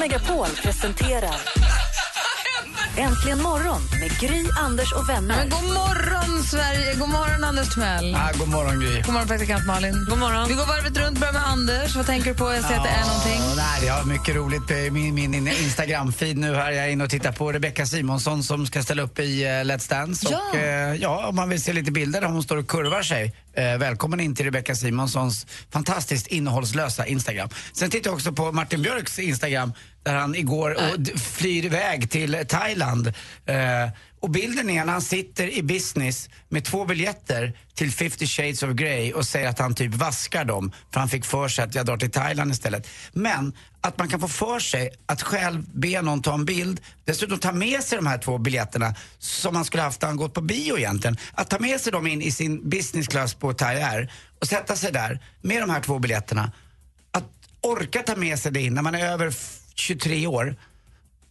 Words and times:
Megapol 0.00 0.48
presenterar 0.62 1.40
Äntligen 3.00 3.42
morgon 3.42 3.82
med 4.00 4.20
Gry, 4.20 4.44
Anders 4.58 4.92
och 4.92 5.08
vänner. 5.08 5.36
Men 5.36 5.48
god 5.48 5.64
morgon, 5.64 6.42
Sverige! 6.42 6.94
God 6.94 7.08
morgon, 7.08 7.44
Anders 7.44 7.74
Timell. 7.74 8.14
Ah, 8.14 8.30
god 8.38 8.48
morgon, 8.48 8.80
Gry. 8.80 9.02
God 9.02 9.12
morgon, 9.12 9.28
praktikant 9.28 9.66
Malin. 9.66 10.06
God 10.08 10.18
morgon. 10.18 10.48
Vi 10.48 10.54
går 10.54 10.66
varvet 10.66 10.96
runt, 10.96 11.18
börjar 11.18 11.32
med 11.32 11.46
Anders. 11.46 11.96
Vad 11.96 12.06
tänker 12.06 12.30
du 12.30 12.36
på? 12.36 12.52
Jag 12.52 12.64
ser 12.64 12.76
att 12.76 12.82
det 12.82 12.88
är 12.88 13.06
någonting. 13.06 13.40
Nej, 13.56 13.86
jag 13.86 13.94
har 13.94 14.04
mycket 14.04 14.36
roligt 14.36 14.70
i 14.70 14.90
min, 14.90 15.14
min 15.14 15.48
Instagram-feed 15.48 16.34
nu 16.34 16.54
här. 16.54 16.70
Jag 16.70 16.84
är 16.84 16.88
inne 16.88 17.04
och 17.04 17.10
tittar 17.10 17.32
på 17.32 17.52
Rebecca 17.52 17.86
Simonsson 17.86 18.42
som 18.42 18.66
ska 18.66 18.82
ställa 18.82 19.02
upp 19.02 19.18
i 19.18 19.44
uh, 19.44 19.48
Let's 19.48 19.90
Dance. 19.90 20.26
Ja. 20.30 20.40
Och, 20.50 20.56
eh, 20.56 20.94
ja, 20.94 21.26
om 21.26 21.36
man 21.36 21.48
vill 21.48 21.62
se 21.62 21.72
lite 21.72 21.92
bilder 21.92 22.20
där 22.20 22.28
hon 22.28 22.42
står 22.42 22.56
och 22.56 22.68
kurvar 22.68 23.02
sig. 23.02 23.34
Eh, 23.56 23.78
välkommen 23.78 24.20
in 24.20 24.34
till 24.34 24.44
Rebecca 24.44 24.74
Simonssons 24.74 25.46
fantastiskt 25.72 26.26
innehållslösa 26.26 27.06
Instagram. 27.06 27.48
Sen 27.72 27.90
tittar 27.90 28.10
jag 28.10 28.14
också 28.14 28.32
på 28.32 28.52
Martin 28.52 28.82
Björks 28.82 29.18
Instagram 29.18 29.72
där 30.02 30.14
han 30.14 30.34
igår 30.34 30.70
och 30.70 31.20
flyr 31.20 31.64
iväg 31.64 32.10
till 32.10 32.44
Thailand. 32.48 33.06
Eh, 33.46 33.88
och 34.20 34.30
bilden 34.30 34.70
är 34.70 34.84
när 34.84 34.92
han 34.92 35.02
sitter 35.02 35.48
i 35.48 35.62
business 35.62 36.30
med 36.48 36.64
två 36.64 36.84
biljetter 36.84 37.52
till 37.74 37.92
50 37.92 38.26
shades 38.26 38.62
of 38.62 38.70
Grey 38.70 39.12
och 39.12 39.26
säger 39.26 39.48
att 39.48 39.58
han 39.58 39.74
typ 39.74 39.94
vaskar 39.94 40.44
dem 40.44 40.72
för 40.92 41.00
han 41.00 41.08
fick 41.08 41.24
för 41.24 41.48
sig 41.48 41.64
att 41.64 41.74
jag 41.74 41.86
drar 41.86 41.96
till 41.96 42.10
Thailand 42.10 42.52
istället. 42.52 42.88
Men 43.12 43.52
att 43.80 43.98
man 43.98 44.08
kan 44.08 44.20
få 44.20 44.28
för 44.28 44.58
sig 44.58 44.90
att 45.06 45.22
själv 45.22 45.64
be 45.74 46.02
någon 46.02 46.22
ta 46.22 46.34
en 46.34 46.44
bild, 46.44 46.80
dessutom 47.04 47.38
ta 47.38 47.52
med 47.52 47.82
sig 47.82 47.96
de 47.98 48.06
här 48.06 48.18
två 48.18 48.38
biljetterna 48.38 48.94
som 49.18 49.54
man 49.54 49.64
skulle 49.64 49.82
haft 49.82 50.02
när 50.02 50.08
han 50.08 50.16
gått 50.16 50.34
på 50.34 50.40
bio 50.40 50.78
egentligen. 50.78 51.16
Att 51.32 51.50
ta 51.50 51.58
med 51.58 51.80
sig 51.80 51.92
dem 51.92 52.06
in 52.06 52.22
i 52.22 52.30
sin 52.30 52.68
business 52.68 53.08
class 53.08 53.34
på 53.34 53.52
Thai 53.52 53.82
Air 53.82 54.12
och 54.40 54.46
sätta 54.46 54.76
sig 54.76 54.92
där 54.92 55.20
med 55.42 55.62
de 55.62 55.70
här 55.70 55.80
två 55.80 55.98
biljetterna. 55.98 56.52
Att 57.10 57.24
orka 57.60 58.02
ta 58.02 58.16
med 58.16 58.38
sig 58.38 58.52
det 58.52 58.60
in 58.60 58.74
när 58.74 58.82
man 58.82 58.94
är 58.94 59.06
över 59.06 59.30
23 59.80 60.26
år 60.26 60.56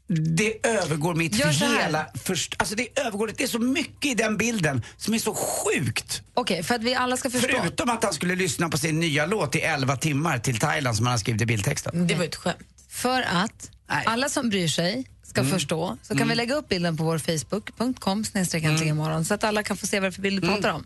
det 0.09 0.67
övergår 0.67 1.15
mitt 1.15 1.45
hela... 1.45 2.05
Först, 2.23 2.55
alltså 2.57 2.75
det 2.75 2.99
övergår, 2.99 3.31
det 3.37 3.43
är 3.43 3.47
så 3.47 3.59
mycket 3.59 4.11
i 4.11 4.15
den 4.15 4.37
bilden 4.37 4.83
som 4.97 5.13
är 5.13 5.19
så 5.19 5.35
sjukt. 5.35 6.21
Okej, 6.33 6.63
för 6.63 6.75
att 6.75 6.83
vi 6.83 6.95
alla 6.95 7.17
ska 7.17 7.29
förstå. 7.29 7.47
Förutom 7.61 7.89
att 7.89 8.03
han 8.03 8.13
skulle 8.13 8.35
lyssna 8.35 8.69
på 8.69 8.77
sin 8.77 8.99
nya 8.99 9.25
låt 9.25 9.55
i 9.55 9.59
11 9.59 9.95
timmar 9.95 10.39
till 10.39 10.59
Thailand 10.59 10.97
som 10.97 11.05
han 11.05 11.13
har 11.13 11.17
skrivit 11.17 11.41
i 11.41 11.45
bildtexten. 11.45 12.07
Det 12.07 12.15
var 12.15 12.25
ett 12.25 12.35
skämt. 12.35 12.57
För 12.89 13.21
att 13.21 13.71
Nej. 13.89 14.03
alla 14.05 14.29
som 14.29 14.49
bryr 14.49 14.67
sig 14.67 15.07
ska 15.23 15.45
förstå 15.45 15.97
så 16.01 16.17
kan 16.17 16.27
vi 16.27 16.35
lägga 16.35 16.55
upp 16.55 16.69
bilden 16.69 16.97
på 16.97 17.03
vår 17.03 17.17
Facebook.com 17.17 18.25
snedstreck 18.25 18.63
äntligen 18.63 18.97
morgon 18.97 19.25
så 19.25 19.33
att 19.33 19.43
alla 19.43 19.63
kan 19.63 19.77
få 19.77 19.87
se 19.87 19.99
vad 19.99 20.03
det 20.03 20.09
är 20.09 20.11
för 20.11 20.21
bild 20.21 20.41
du 20.41 20.47
pratar 20.47 20.69
om. 20.69 20.85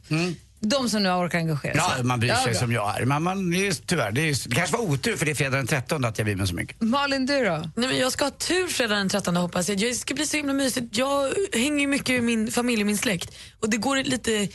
De 0.65 0.89
som 0.89 1.03
nu 1.03 1.09
orkar 1.09 1.37
engagera 1.37 1.73
sig. 1.73 1.81
Ja, 1.97 2.03
man 2.03 2.19
bryr 2.19 2.33
sig 2.33 2.51
bra. 2.51 2.59
som 2.59 2.71
jag 2.71 3.01
är. 3.01 3.05
Men 3.05 3.23
man, 3.23 3.53
tyvärr, 3.85 4.11
det, 4.11 4.21
är, 4.21 4.49
det 4.49 4.55
kanske 4.55 4.77
var 4.77 4.83
otur 4.83 5.15
för 5.17 5.25
det 5.25 5.31
är 5.31 5.35
fredag 5.35 5.57
den 5.57 5.67
13 5.67 6.05
att 6.05 6.17
jag 6.17 6.25
bryr 6.25 6.35
mig 6.35 6.47
så 6.47 6.55
mycket. 6.55 6.81
Malin, 6.81 7.25
du 7.25 7.45
då? 7.45 7.69
Nej, 7.75 7.87
men 7.87 7.97
jag 7.97 8.11
ska 8.11 8.23
ha 8.25 8.31
tur 8.31 8.67
fredag 8.67 8.95
den 8.95 9.09
13 9.09 9.35
hoppas 9.35 9.69
jag. 9.69 9.77
Det 9.77 9.93
ska 9.93 10.13
bli 10.13 10.25
så 10.25 10.37
himla 10.37 10.53
mysigt. 10.53 10.97
Jag 10.97 11.33
hänger 11.53 11.87
mycket 11.87 12.15
med 12.15 12.23
min 12.23 12.51
familj 12.51 12.81
och 12.81 12.87
min 12.87 12.97
släkt 12.97 13.35
och 13.59 13.69
det 13.69 13.77
går 13.77 13.95
lite 13.95 14.47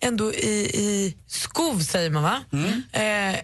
ändå 0.00 0.32
i, 0.32 0.70
i 0.74 1.16
skov 1.26 1.78
säger 1.80 2.10
man 2.10 2.22
va? 2.22 2.40
Eh, 2.92 3.36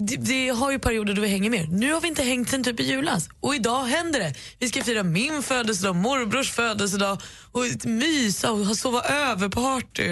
det, 0.00 0.16
det 0.16 0.48
har 0.48 0.70
ju 0.72 0.78
perioder 0.78 1.14
då 1.14 1.22
vi 1.22 1.28
hänger 1.28 1.50
mer. 1.50 1.66
Nu 1.70 1.92
har 1.92 2.00
vi 2.00 2.08
inte 2.08 2.22
hängt 2.22 2.48
sen 2.50 2.64
typ 2.64 2.80
i 2.80 2.82
julas 2.82 3.28
och 3.40 3.54
idag 3.54 3.84
händer 3.84 4.20
det. 4.20 4.34
Vi 4.58 4.68
ska 4.68 4.82
fira 4.84 5.02
min 5.02 5.42
födelsedag, 5.42 5.96
morbrors 5.96 6.50
födelsedag 6.50 7.18
och 7.52 7.64
mysa 7.84 8.52
och 8.52 8.58
ha 8.66 8.74
sova 8.74 9.02
över 9.02 9.48
party. 9.48 10.02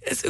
Det 0.00 0.10
är 0.10 0.14
så, 0.14 0.28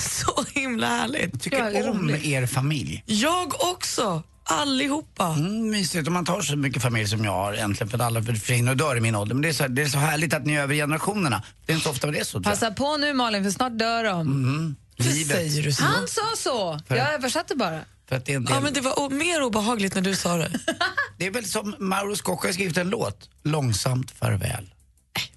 så 0.24 0.44
himla 0.60 0.86
härligt. 0.86 1.42
Tycker 1.42 1.58
Ja, 1.58 1.70
det 1.70 1.78
är 1.78 1.90
om 1.90 1.98
roligt. 1.98 2.24
er 2.24 2.46
familj. 2.46 3.02
Jag 3.06 3.54
också, 3.72 4.22
allihopa. 4.44 5.26
Mm, 5.26 5.70
mysigt. 5.70 6.06
Och 6.06 6.12
man 6.12 6.24
tar 6.24 6.40
så 6.40 6.56
mycket 6.56 6.82
familj 6.82 7.08
som 7.08 7.24
jag 7.24 7.32
har 7.32 7.52
egentligen 7.54 7.88
för 7.90 7.98
att 7.98 8.04
alla 8.04 8.22
försvinner 8.22 8.70
och 8.70 8.76
dör 8.76 8.96
i 8.96 9.00
min 9.00 9.14
ålder. 9.14 9.34
Men 9.34 9.42
det 9.42 9.48
är, 9.48 9.52
så, 9.52 9.68
det 9.68 9.82
är 9.82 9.86
så 9.88 9.98
härligt 9.98 10.34
att 10.34 10.46
ni 10.46 10.54
är 10.54 10.62
över 10.62 10.74
generationerna. 10.74 11.42
Det 11.66 11.72
är 11.72 11.74
inte 11.74 11.84
så 11.84 11.90
ofta 11.90 12.06
det 12.06 12.18
är 12.18 12.24
så. 12.24 12.36
jag. 12.36 12.44
Passa 12.44 12.70
på 12.70 12.96
nu 12.96 13.12
Malin 13.14 13.44
för 13.44 13.50
snart 13.50 13.78
dör 13.78 14.04
de. 14.04 14.76
Varför 14.98 15.12
Livet. 15.12 15.36
säger 15.36 15.62
du 15.62 15.72
så? 15.72 15.82
Han 15.84 16.08
sa 16.08 16.22
så! 16.36 16.80
Jag 16.88 17.14
översatte 17.14 17.54
bara. 17.56 17.80
För 18.10 18.16
att 18.16 18.26
det, 18.26 18.32
är 18.32 18.36
en 18.36 18.44
del, 18.44 18.54
Ja, 18.54 18.60
men 18.60 18.72
det 18.72 18.80
var 18.80 19.10
mer 19.10 19.42
obehagligt 19.42 19.94
när 19.94 20.02
du 20.02 20.16
sa 20.16 20.36
det. 20.36 20.50
det 21.18 21.26
är 21.26 21.30
väl 21.30 21.44
som 21.44 21.74
Mauro 21.78 22.16
Scocco 22.16 22.46
har 22.48 22.52
skrivit 22.52 22.76
en 22.76 22.90
låt. 22.90 23.30
Långsamt 23.42 24.10
farväl. 24.10 24.74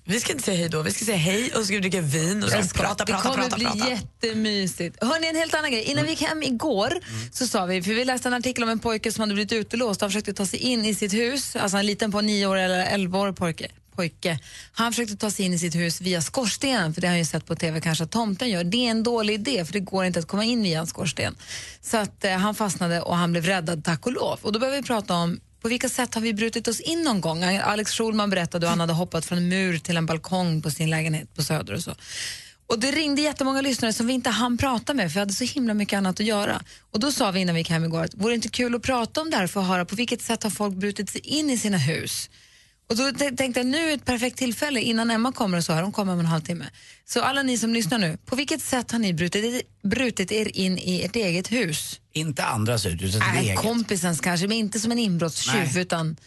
Vi 0.04 0.20
ska 0.20 0.32
inte 0.32 0.44
säga 0.44 0.58
hej 0.58 0.70
då, 0.70 0.82
vi 0.82 0.92
ska 0.92 1.06
säga 1.06 1.18
hej 1.18 1.52
och 1.52 1.60
så 1.60 1.66
ska 1.66 1.74
vi 1.74 1.80
dricka 1.80 2.02
vin 2.02 2.44
och 2.44 2.50
så 2.50 2.56
ska 2.56 2.62
vi 2.62 2.88
prata, 2.88 3.06
det 3.06 3.12
prata, 3.12 3.30
kommer 3.30 3.44
prata, 3.44 3.56
bli 3.56 3.66
prata. 3.66 3.90
jättemysigt. 3.90 5.04
Hörni, 5.04 5.28
en 5.28 5.36
helt 5.36 5.54
annan 5.54 5.72
grej. 5.72 5.84
Innan 5.84 6.04
vi 6.04 6.10
gick 6.10 6.22
hem 6.22 6.44
igår 6.44 7.00
så 7.32 7.48
sa 7.48 7.66
vi, 7.66 7.84
för 7.84 7.94
vi 7.94 8.06
läste 8.06 8.28
en 8.28 8.34
artikel 8.34 8.64
om 8.64 8.70
en 8.70 8.80
pojke 8.80 9.12
som 9.12 9.22
hade 9.22 9.34
blivit 9.34 9.52
utelåst. 9.52 10.02
Han 10.02 10.10
försökte 10.10 10.34
ta 10.34 10.46
sig 10.46 10.60
in 10.60 10.86
i 10.86 10.96
sitt 10.96 11.14
hus, 11.14 11.56
alltså 11.56 11.78
en 11.78 11.86
liten 11.86 12.12
på 12.12 12.22
nio 12.22 12.48
år 12.48 12.58
eller 12.58 12.86
elva 12.86 13.20
år 13.20 13.32
pojke 13.32 13.68
pojke. 13.96 14.40
Han 14.72 14.92
försökte 14.92 15.16
ta 15.16 15.32
sig 15.32 15.46
in 15.46 15.54
i 15.54 15.60
sitt 15.60 15.76
hus 15.76 16.02
via 16.02 16.22
skorstenen, 16.22 16.94
för 16.94 17.02
det 17.02 17.08
har 17.08 17.12
han 17.12 17.20
ju 17.20 17.26
sett 17.26 17.46
på 17.46 17.56
TV 17.56 17.82
kanske 17.82 18.04
att 18.04 18.12
tomten 18.12 18.50
gör. 18.50 18.64
Det 18.64 18.88
är 18.88 18.92
en 18.92 19.04
dålig 19.04 19.34
idé, 19.34 19.66
för 19.66 19.74
det 19.74 19.80
går 19.80 20.06
inte 20.06 20.20
att 20.20 20.28
komma 20.28 20.44
in 20.44 20.64
via 20.64 20.80
en 20.80 20.88
skorsten. 20.88 21.36
Så 21.82 21.98
att 21.98 22.26
eh, 22.26 22.32
han 22.32 22.56
fastnade 22.56 23.02
och 23.02 23.16
han 23.16 23.32
blev 23.32 23.46
räddad, 23.46 23.84
tack 23.84 24.06
och 24.06 24.14
lov. 24.14 24.40
Och 24.42 24.52
då 24.52 24.60
behöver 24.60 24.78
vi 24.78 24.84
prata 24.84 25.16
om 25.16 25.40
på 25.62 25.70
vilka 25.70 25.90
sätt 25.90 26.16
har 26.16 26.22
vi 26.22 26.34
brutit 26.34 26.68
oss 26.68 26.80
in 26.80 27.02
någon 27.02 27.22
gång? 27.22 27.44
Alex 27.44 27.92
Schulman 27.92 28.30
berättade 28.30 28.66
hur 28.66 28.70
han 28.70 28.80
hade 28.80 28.94
hoppat 28.94 29.26
från 29.26 29.38
en 29.38 29.50
mur 29.50 29.78
till 29.78 29.98
en 29.98 30.06
balkong 30.06 30.62
på 30.62 30.72
sin 30.72 30.90
lägenhet 30.90 31.36
på 31.36 31.44
Söder 31.44 31.74
och 31.74 31.84
så. 31.84 31.96
Och 32.68 32.80
det 32.80 32.92
ringde 32.92 33.22
jättemånga 33.22 33.62
lyssnare 33.62 33.94
som 33.94 34.08
vi 34.08 34.14
inte 34.14 34.30
hann 34.30 34.58
prata 34.58 34.94
med 34.94 35.12
för 35.12 35.14
vi 35.14 35.20
hade 35.20 35.34
så 35.34 35.44
himla 35.44 35.74
mycket 35.74 35.98
annat 35.98 36.20
att 36.20 36.26
göra. 36.26 36.62
Och 36.92 37.00
då 37.00 37.12
sa 37.12 37.32
vi 37.32 37.40
innan 37.40 37.56
vi 37.56 37.62
gick 37.62 37.70
hem 37.70 37.84
igår 37.84 38.04
att 38.04 38.16
vore 38.16 38.32
det 38.32 38.36
inte 38.36 38.50
kul 38.50 38.76
att 38.76 38.82
prata 38.82 39.22
om 39.22 39.30
det 39.30 39.38
här 39.38 39.48
för 39.48 39.62
att 39.62 39.68
höra 39.68 39.86
på 39.86 39.96
vilket 39.96 40.22
sätt 40.22 40.44
har 40.44 40.50
folk 40.50 40.76
brutit 40.76 41.10
sig 41.10 41.22
in 41.22 41.50
i 41.50 41.58
sina 41.58 41.78
hus? 41.78 42.30
Och 42.90 42.96
då 42.96 43.12
tänkte 43.12 43.60
jag 43.60 43.66
nu 43.66 43.90
är 43.90 43.94
ett 43.94 44.06
perfekt 44.06 44.38
tillfälle 44.38 44.82
innan 44.82 45.12
Emma 45.12 45.32
kommer 45.32 45.58
och 45.58 45.64
så 45.64 45.74
här, 45.74 45.84
hon 45.84 45.92
kommer 45.92 46.14
om 46.14 46.20
en 46.20 46.26
halvtimme. 46.26 46.66
Så 47.06 47.22
alla 47.22 47.44
ni 47.44 47.58
som 47.58 47.74
lyssnar 47.74 47.98
nu, 47.98 48.18
på 48.26 48.36
vilket 48.36 48.62
sätt 48.62 48.92
har 48.92 49.00
ni 49.00 49.14
brutit, 49.14 49.68
brutit 49.84 50.32
er 50.32 50.58
in 50.58 50.78
i 50.78 51.04
ert 51.04 51.16
eget 51.16 51.52
hus? 51.52 52.00
Inte 52.12 52.44
andras 52.44 52.86
hus, 52.86 52.94
utan 52.94 53.12
sitt 53.12 53.44
eget. 53.44 53.60
kompisens 53.60 54.20
kanske, 54.20 54.48
men 54.48 54.58
inte 54.58 54.80
som 54.80 54.92
en 54.92 55.00
inbrottstjuv 55.00 55.78
utan 55.78 56.18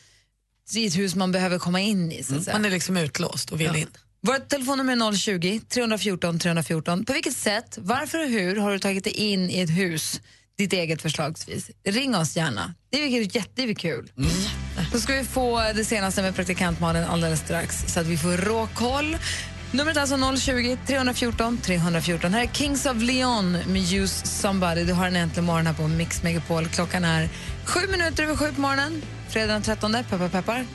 i 0.74 0.86
ett 0.86 0.96
hus 0.96 1.14
man 1.14 1.32
behöver 1.32 1.58
komma 1.58 1.80
in 1.80 2.12
i. 2.12 2.22
Så 2.22 2.34
att 2.34 2.44
säga. 2.44 2.54
Man 2.56 2.64
är 2.64 2.70
liksom 2.70 2.96
utlåst 2.96 3.52
och 3.52 3.60
vill 3.60 3.76
in. 3.76 3.88
Vårt 4.20 4.48
telefonnummer 4.48 4.92
är 4.92 5.16
020 5.16 5.60
314 5.68 6.38
314. 6.38 7.04
På 7.04 7.12
vilket 7.12 7.36
sätt, 7.36 7.78
varför 7.80 8.18
och 8.18 8.28
hur 8.30 8.56
har 8.56 8.72
du 8.72 8.78
tagit 8.78 9.04
dig 9.04 9.12
in 9.12 9.50
i 9.50 9.60
ett 9.60 9.70
hus, 9.70 10.20
ditt 10.58 10.72
eget 10.72 11.02
förslagsvis? 11.02 11.70
Ring 11.84 12.16
oss 12.16 12.36
gärna. 12.36 12.74
Det 12.90 13.04
är 13.04 13.36
jättekul. 13.36 14.12
Mm. 14.18 14.30
Då 14.92 14.98
ska 14.98 15.12
vi 15.12 15.24
få 15.24 15.60
det 15.74 15.84
senaste 15.84 16.22
med 16.22 16.34
praktikantmannen 16.36 17.04
alldeles 17.04 17.40
strax 17.40 17.84
så 17.88 18.00
att 18.00 18.06
vi 18.06 18.18
får 18.18 18.36
råkoll. 18.36 19.16
Numret 19.70 19.96
är 19.96 20.00
alltså 20.00 20.36
020 20.36 20.76
314 20.86 21.58
314. 21.62 22.34
Här 22.34 22.42
är 22.42 22.46
Kings 22.46 22.86
of 22.86 22.96
Leon 22.96 23.52
med 23.52 23.92
Use 23.92 24.26
Somebody. 24.26 24.84
Du 24.84 24.92
har 24.92 25.06
en 25.06 25.16
äntligen 25.16 25.44
morgon 25.44 25.66
här 25.66 25.74
på 25.74 25.88
Mix 25.88 26.22
Megapol. 26.22 26.68
Klockan 26.68 27.04
är 27.04 27.28
sju 27.64 27.80
minuter 27.90 28.22
över 28.24 28.36
sju 28.36 28.52
på 28.54 28.60
morgonen. 28.60 29.02
Fredag 29.28 29.52
den 29.52 29.62
13. 29.62 29.92
Peppar, 29.92 30.28
peppar. 30.28 30.66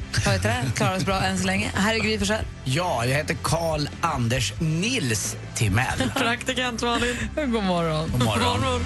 Det? 0.44 0.64
Klarar 0.76 0.98
oss 0.98 1.06
bra 1.06 1.22
än 1.22 1.40
så 1.40 1.46
länge. 1.46 1.72
Här 1.74 1.96
är 1.96 2.00
Gry 2.00 2.20
Forssell. 2.20 2.46
Ja, 2.64 3.06
jag 3.06 3.18
heter 3.18 3.38
Karl 3.42 3.88
Anders 4.02 4.54
Nils 4.60 5.36
Timell. 5.56 6.12
Praktikant 6.16 6.82
Malin. 6.82 7.16
God 7.36 7.64
morgon. 7.64 8.10
God 8.12 8.24
morgon. 8.24 8.82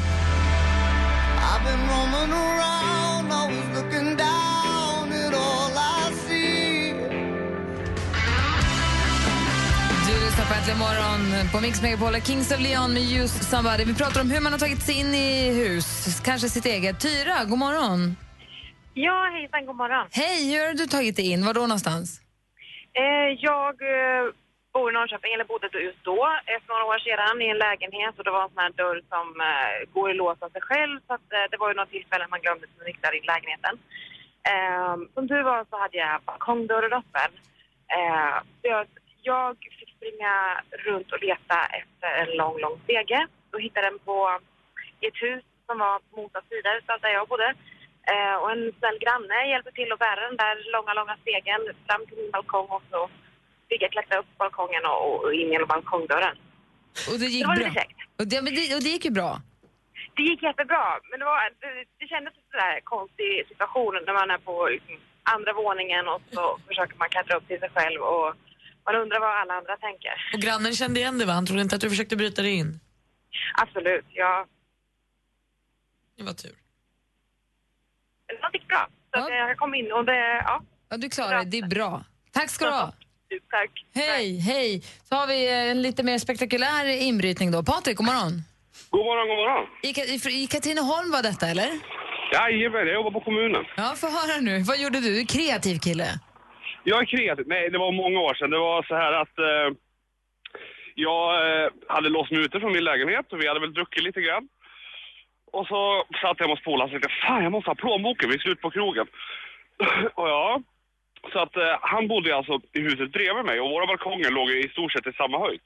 Du 10.07 10.25
lyssnar 10.25 10.45
på 10.45 10.53
Äntligen 10.53 10.79
morgon 10.79 11.49
på 11.51 11.59
Mix 11.61 11.81
Megapol. 11.81 12.13
Kings 12.21 12.51
of 12.51 12.59
Leon 12.59 12.93
med 12.93 13.03
Use 13.03 13.43
Somebody. 13.45 13.83
Vi 13.85 13.93
pratar 13.95 14.21
om 14.21 14.31
hur 14.31 14.39
man 14.41 14.51
har 14.51 14.59
tagit 14.59 14.81
sig 14.81 14.99
in 14.99 15.13
i 15.15 15.53
hus, 15.53 16.19
kanske 16.25 16.49
sitt 16.49 16.65
eget. 16.65 16.99
Tyra, 17.01 17.45
god 17.45 17.57
morgon. 17.59 18.15
Ja, 18.93 19.29
hejsan, 19.33 19.65
god 19.65 19.75
morgon. 19.75 20.07
Hej, 20.11 20.51
hur 20.53 20.67
har 20.67 20.73
du 20.73 20.85
tagit 20.85 21.15
dig 21.15 21.31
in? 21.31 21.45
Var 21.45 21.53
då 21.53 21.61
någonstans? 21.61 22.21
Eh, 22.93 23.29
jag 23.39 23.73
eh, 23.81 24.23
bor 24.75 24.89
i 24.89 24.93
Norrköping, 24.93 25.33
eller 25.33 25.51
bodde 25.51 25.67
då 25.71 25.79
just 25.79 26.03
då, 26.03 26.21
eh, 26.47 26.59
för 26.61 26.69
några 26.73 26.89
år 26.91 26.99
sedan 27.07 27.41
i 27.41 27.47
en 27.53 27.63
lägenhet 27.67 28.13
och 28.17 28.25
det 28.25 28.35
var 28.37 28.43
en 28.43 28.53
sån 28.53 28.65
här 28.65 28.77
dörr 28.81 28.99
som 29.13 29.27
eh, 29.49 29.75
går 29.93 30.07
i 30.11 30.13
lås 30.13 30.41
av 30.41 30.49
sig 30.49 30.61
själv 30.69 30.97
så 31.07 31.13
att, 31.17 31.27
eh, 31.35 31.45
det 31.51 31.57
var 31.57 31.69
ju 31.69 31.75
något 31.75 31.95
tillfälle 31.95 32.27
man 32.27 32.43
glömde 32.45 32.67
sin 32.67 32.85
nycklar 32.85 33.15
i 33.15 33.21
lägenheten. 33.31 33.75
Eh, 34.51 34.95
som 35.13 35.27
tur 35.27 35.43
var 35.49 35.65
så 35.69 35.75
hade 35.83 35.97
jag 35.97 36.21
balkongdörren 36.27 36.93
öppen. 37.01 37.31
Eh, 37.97 38.35
så 38.59 38.65
jag, 38.75 38.87
jag 39.21 39.57
fick 39.79 39.91
springa 39.97 40.33
runt 40.85 41.11
och 41.11 41.23
leta 41.27 41.57
efter 41.79 42.09
en 42.21 42.31
lång, 42.37 42.55
lång 42.59 42.77
stege 42.83 43.27
och 43.53 43.61
hittade 43.61 43.89
den 43.89 43.99
på 43.99 44.39
i 45.01 45.07
ett 45.07 45.23
hus 45.25 45.43
som 45.67 45.79
var 45.79 45.99
på 45.99 46.21
motsatt 46.21 46.49
sida 46.49 46.77
utav 46.77 46.99
där 46.99 47.13
jag 47.19 47.27
bodde. 47.27 47.49
Eh, 48.11 48.35
och 48.41 48.51
en 48.51 48.73
snäll 48.79 48.99
granne 49.03 49.49
hjälpte 49.49 49.71
till 49.71 49.91
att 49.91 49.99
bära 49.99 50.21
den 50.29 50.37
där 50.37 50.55
långa, 50.73 50.93
långa 50.93 51.17
stegen 51.21 51.61
fram 51.87 52.05
till 52.05 52.17
min 52.17 52.31
balkong 52.31 52.69
och 52.69 52.83
så 52.91 53.09
fick 53.69 53.81
jag 53.85 53.91
klättra 53.91 54.19
upp 54.19 54.29
balkongen 54.37 54.83
och, 54.91 55.23
och 55.23 55.33
in 55.33 55.51
genom 55.53 55.67
balkongdörren. 55.67 56.37
Och 57.09 57.17
det 57.19 57.25
gick 57.25 57.43
Det 57.43 57.47
var 57.47 57.55
bra? 57.55 57.67
lite. 57.67 57.83
Och 58.19 58.27
det, 58.31 58.41
men 58.41 58.51
det, 58.55 58.75
och 58.77 58.83
det 58.85 58.89
gick 58.95 59.05
ju 59.05 59.11
bra? 59.11 59.31
Det 60.15 60.23
gick 60.29 60.41
jättebra, 60.49 60.85
men 61.09 61.19
det, 61.19 61.25
var, 61.25 61.39
det, 61.61 61.71
det 61.99 62.07
kändes 62.13 62.33
sådär 62.51 62.75
konstig 62.93 63.29
situation 63.51 63.93
när 64.05 64.13
man 64.19 64.29
är 64.35 64.37
på 64.37 64.67
liksom, 64.75 64.95
andra 65.35 65.51
våningen 65.53 66.07
och 66.07 66.21
så 66.35 66.59
försöker 66.67 66.95
man 67.01 67.09
klättra 67.09 67.37
upp 67.37 67.47
till 67.47 67.59
sig 67.59 67.69
själv 67.75 67.99
och 68.01 68.27
man 68.85 68.95
undrar 68.95 69.19
vad 69.19 69.29
alla 69.41 69.53
andra 69.53 69.77
tänker. 69.77 70.13
Och 70.33 70.39
grannen 70.45 70.73
kände 70.73 70.99
igen 70.99 71.17
dig 71.17 71.27
va? 71.27 71.33
Han 71.33 71.45
trodde 71.45 71.61
inte 71.61 71.75
att 71.75 71.81
du 71.81 71.89
försökte 71.89 72.15
bryta 72.15 72.41
dig 72.41 72.55
in. 72.61 72.79
Absolut, 73.61 74.05
ja. 74.09 74.45
Det 76.17 76.23
var 76.23 76.33
tur. 76.33 76.55
Det 78.27 78.57
gick 78.57 78.67
bra. 78.67 78.87
Så 79.13 79.19
att 79.19 79.29
jag 79.29 79.57
kom 79.57 79.75
in 79.75 79.91
och 79.91 80.05
det, 80.05 80.41
ja. 80.45 80.61
Ja, 80.89 80.97
du 80.97 81.09
klarar 81.09 81.37
det. 81.43 81.49
Det 81.51 81.57
är 81.57 81.67
bra. 81.67 82.03
Tack 82.31 82.49
ska 82.49 82.65
du 82.65 82.71
ha. 82.71 82.93
Tack. 83.49 83.71
Hej, 83.95 84.39
hej. 84.39 84.81
Så 85.03 85.15
har 85.15 85.27
vi 85.27 85.47
eh, 85.47 85.71
en 85.71 85.81
lite 85.81 86.03
mer 86.03 86.17
spektakulär 86.17 86.85
inbrytning 87.01 87.51
då. 87.51 87.63
Patrik, 87.63 87.97
god 87.97 88.05
morgon. 88.05 88.33
God 88.89 89.05
morgon, 89.05 89.27
god 89.27 89.37
morgon. 89.37 89.65
I, 89.83 89.89
i, 90.13 90.43
I 90.43 90.47
Katrineholm 90.47 91.11
var 91.11 91.23
detta, 91.23 91.47
eller? 91.47 91.69
Jajamän, 92.33 92.87
jag 92.87 92.93
jobbar 92.93 93.11
på 93.11 93.21
kommunen. 93.21 93.63
Ja, 93.77 93.93
få 93.97 94.07
höra 94.07 94.41
nu. 94.41 94.59
Vad 94.69 94.77
gjorde 94.81 94.99
du? 94.99 95.09
Du 95.13 95.19
är 95.19 95.25
kreativ 95.25 95.75
kille. 95.87 96.07
Jag 96.83 97.01
är 97.01 97.05
kreativ. 97.05 97.45
Nej, 97.47 97.69
det 97.69 97.77
var 97.77 97.91
många 97.91 98.19
år 98.19 98.33
sedan. 98.33 98.49
Det 98.49 98.57
var 98.57 98.83
så 98.83 98.95
här 98.95 99.13
att 99.13 99.35
eh, 99.39 99.67
jag 100.95 101.21
eh, 101.45 101.69
hade 101.87 102.09
låst 102.09 102.31
mig 102.31 102.41
ute 102.45 102.59
från 102.59 102.73
min 102.73 102.83
lägenhet 102.83 103.33
och 103.33 103.41
vi 103.41 103.47
hade 103.47 103.59
väl 103.59 103.73
druckit 103.73 104.03
lite 104.03 104.21
grann. 104.21 104.47
Och 105.51 105.67
så 105.67 106.03
satt 106.21 106.39
jag 106.39 106.47
hos 106.47 106.63
polaren 106.63 106.85
och 106.85 106.91
tänkte, 106.91 107.09
fan 107.27 107.43
jag 107.43 107.51
måste 107.51 107.69
ha 107.69 107.75
plånboken, 107.75 108.29
vi 108.29 108.35
är 108.35 108.39
slut 108.39 108.61
på 108.61 108.71
krogen. 108.71 109.07
och 110.19 110.27
ja, 110.29 110.61
så 111.33 111.39
att 111.39 111.55
eh, 111.57 111.77
han 111.81 112.07
bodde 112.07 112.35
alltså 112.35 112.53
i 112.73 112.79
huset 112.79 113.11
bredvid 113.11 113.45
mig 113.45 113.59
och 113.59 113.69
våra 113.69 113.87
balkonger 113.87 114.31
låg 114.31 114.49
i 114.49 114.69
stort 114.69 114.91
sett 114.91 115.07
i 115.07 115.13
samma 115.13 115.39
höjd. 115.39 115.61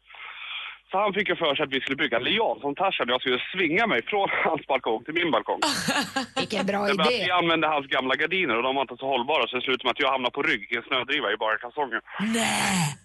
Så 0.91 0.97
han 0.97 1.13
fick 1.13 1.29
ju 1.29 1.35
för 1.35 1.55
sig 1.55 1.63
att 1.63 1.73
vi 1.75 1.81
skulle 1.81 1.95
bygga 1.95 2.17
en 2.17 2.23
lian 2.23 2.57
som 2.61 2.75
Tarzan 2.75 3.09
och 3.09 3.13
jag 3.13 3.21
skulle 3.21 3.41
svinga 3.53 3.87
mig 3.87 4.01
från 4.05 4.29
hans 4.45 4.67
balkong 4.67 5.03
till 5.03 5.13
min 5.13 5.31
balkong. 5.31 5.59
Vilken 6.39 6.65
bra 6.65 6.79
att 6.83 6.93
idé. 6.93 7.23
vi 7.25 7.31
använde 7.31 7.67
hans 7.67 7.87
gamla 7.87 8.15
gardiner 8.15 8.55
och 8.57 8.63
de 8.63 8.75
var 8.75 8.81
inte 8.81 8.97
så 8.97 9.07
hållbara 9.07 9.47
så 9.47 9.55
det 9.55 9.61
slutade 9.61 9.85
med 9.85 9.91
att 9.91 9.99
jag 9.99 10.11
hamnade 10.11 10.33
på 10.33 10.41
rygg 10.43 10.71
i 10.71 10.75
en 10.77 10.83
snödriva 10.83 11.31
i 11.33 11.37
bara 11.37 11.57
kalsonger. 11.57 12.01
Nej! 12.19 12.95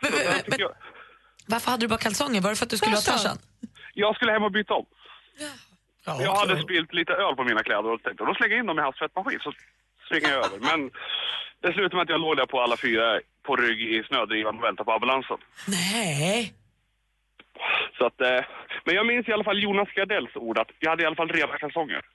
Men, 0.00 0.10
men, 0.12 0.42
men, 0.46 0.58
Jag, 0.58 0.72
varför 1.48 1.70
hade 1.70 1.84
du 1.84 1.88
bara 1.88 1.98
kalsonger? 1.98 2.40
Var 2.40 2.50
det 2.50 2.56
för 2.56 2.66
att 2.66 2.70
du 2.70 2.76
skulle 2.76 2.96
ha 2.96 3.00
Tarzan? 3.00 3.38
jag 3.94 4.16
skulle 4.16 4.32
hem 4.32 4.42
och 4.42 4.52
byta 4.52 4.74
om. 4.74 4.86
jag 6.04 6.34
hade 6.34 6.62
spilt 6.62 6.92
lite 6.92 7.12
öl 7.12 7.36
på 7.36 7.44
mina 7.44 7.62
kläder 7.62 7.90
och 7.92 8.02
tänkte 8.02 8.24
då 8.24 8.34
slänger 8.34 8.54
jag 8.54 8.60
in 8.60 8.66
dem 8.66 8.78
i 8.78 8.82
hans 8.82 8.96
tvättmaskin 8.96 9.40
så 9.42 9.52
svingar 10.08 10.30
jag 10.30 10.44
över. 10.46 10.58
Men 10.70 10.90
det 11.62 11.72
slutade 11.72 11.96
med 11.96 12.02
att 12.02 12.08
jag 12.08 12.20
låg 12.20 12.36
där 12.36 12.46
på 12.46 12.60
alla 12.60 12.76
fyra 12.76 13.20
på 13.46 13.56
rygg 13.56 13.80
i 13.94 14.02
snödrivan 14.08 14.58
och 14.58 14.64
väntade 14.64 14.84
på 14.84 14.92
ambulansen. 14.92 15.36
Nej. 15.68 16.52
Så 17.98 18.06
att, 18.06 18.20
eh, 18.20 18.44
men 18.84 18.94
jag 18.94 19.06
minns 19.06 19.28
i 19.28 19.32
alla 19.32 19.44
fall 19.44 19.62
Jonas 19.62 19.88
Gardells 19.88 20.36
ord 20.36 20.58
att 20.58 20.68
jag 20.78 20.90
hade 20.90 21.02
i 21.02 21.06
alla 21.06 21.16
fall 21.16 21.28
rena 21.28 21.58
kalsonger. 21.58 22.02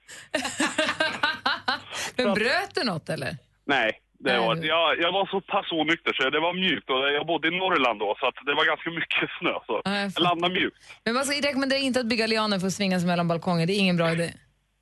Men 2.16 2.34
bröt 2.34 2.74
du 2.74 2.84
något 2.84 3.08
eller? 3.08 3.36
Nej, 3.64 4.00
det 4.18 4.38
var, 4.38 4.56
jag, 4.56 5.00
jag 5.00 5.12
var 5.12 5.26
så 5.26 5.40
pass 5.40 5.72
onykter 5.72 6.12
så 6.12 6.30
det 6.30 6.40
var 6.40 6.54
mjukt 6.54 6.90
och 6.90 7.12
jag 7.12 7.26
bodde 7.26 7.48
i 7.48 7.50
Norrland 7.50 8.00
då 8.00 8.16
så 8.20 8.26
att 8.26 8.34
det 8.46 8.54
var 8.54 8.64
ganska 8.64 8.90
mycket 8.90 9.30
snö 9.38 9.52
så 9.66 9.82
Ja, 9.84 9.96
jag 9.96 10.12
jag 10.16 10.22
landade 10.22 10.54
mjukt. 10.54 10.76
Men 11.04 11.14
man 11.14 11.24
ska 11.24 11.48
rekommendera 11.48 11.78
inte 11.78 12.00
att 12.00 12.06
bygga 12.06 12.26
lianer 12.26 12.58
för 12.58 12.66
att 12.66 12.72
svinga 12.72 12.98
sig 12.98 13.06
mellan 13.06 13.28
balkonger. 13.28 13.66
Det 13.66 13.72
är 13.72 13.78
ingen 13.78 13.96
bra 13.96 14.12
idé. 14.12 14.32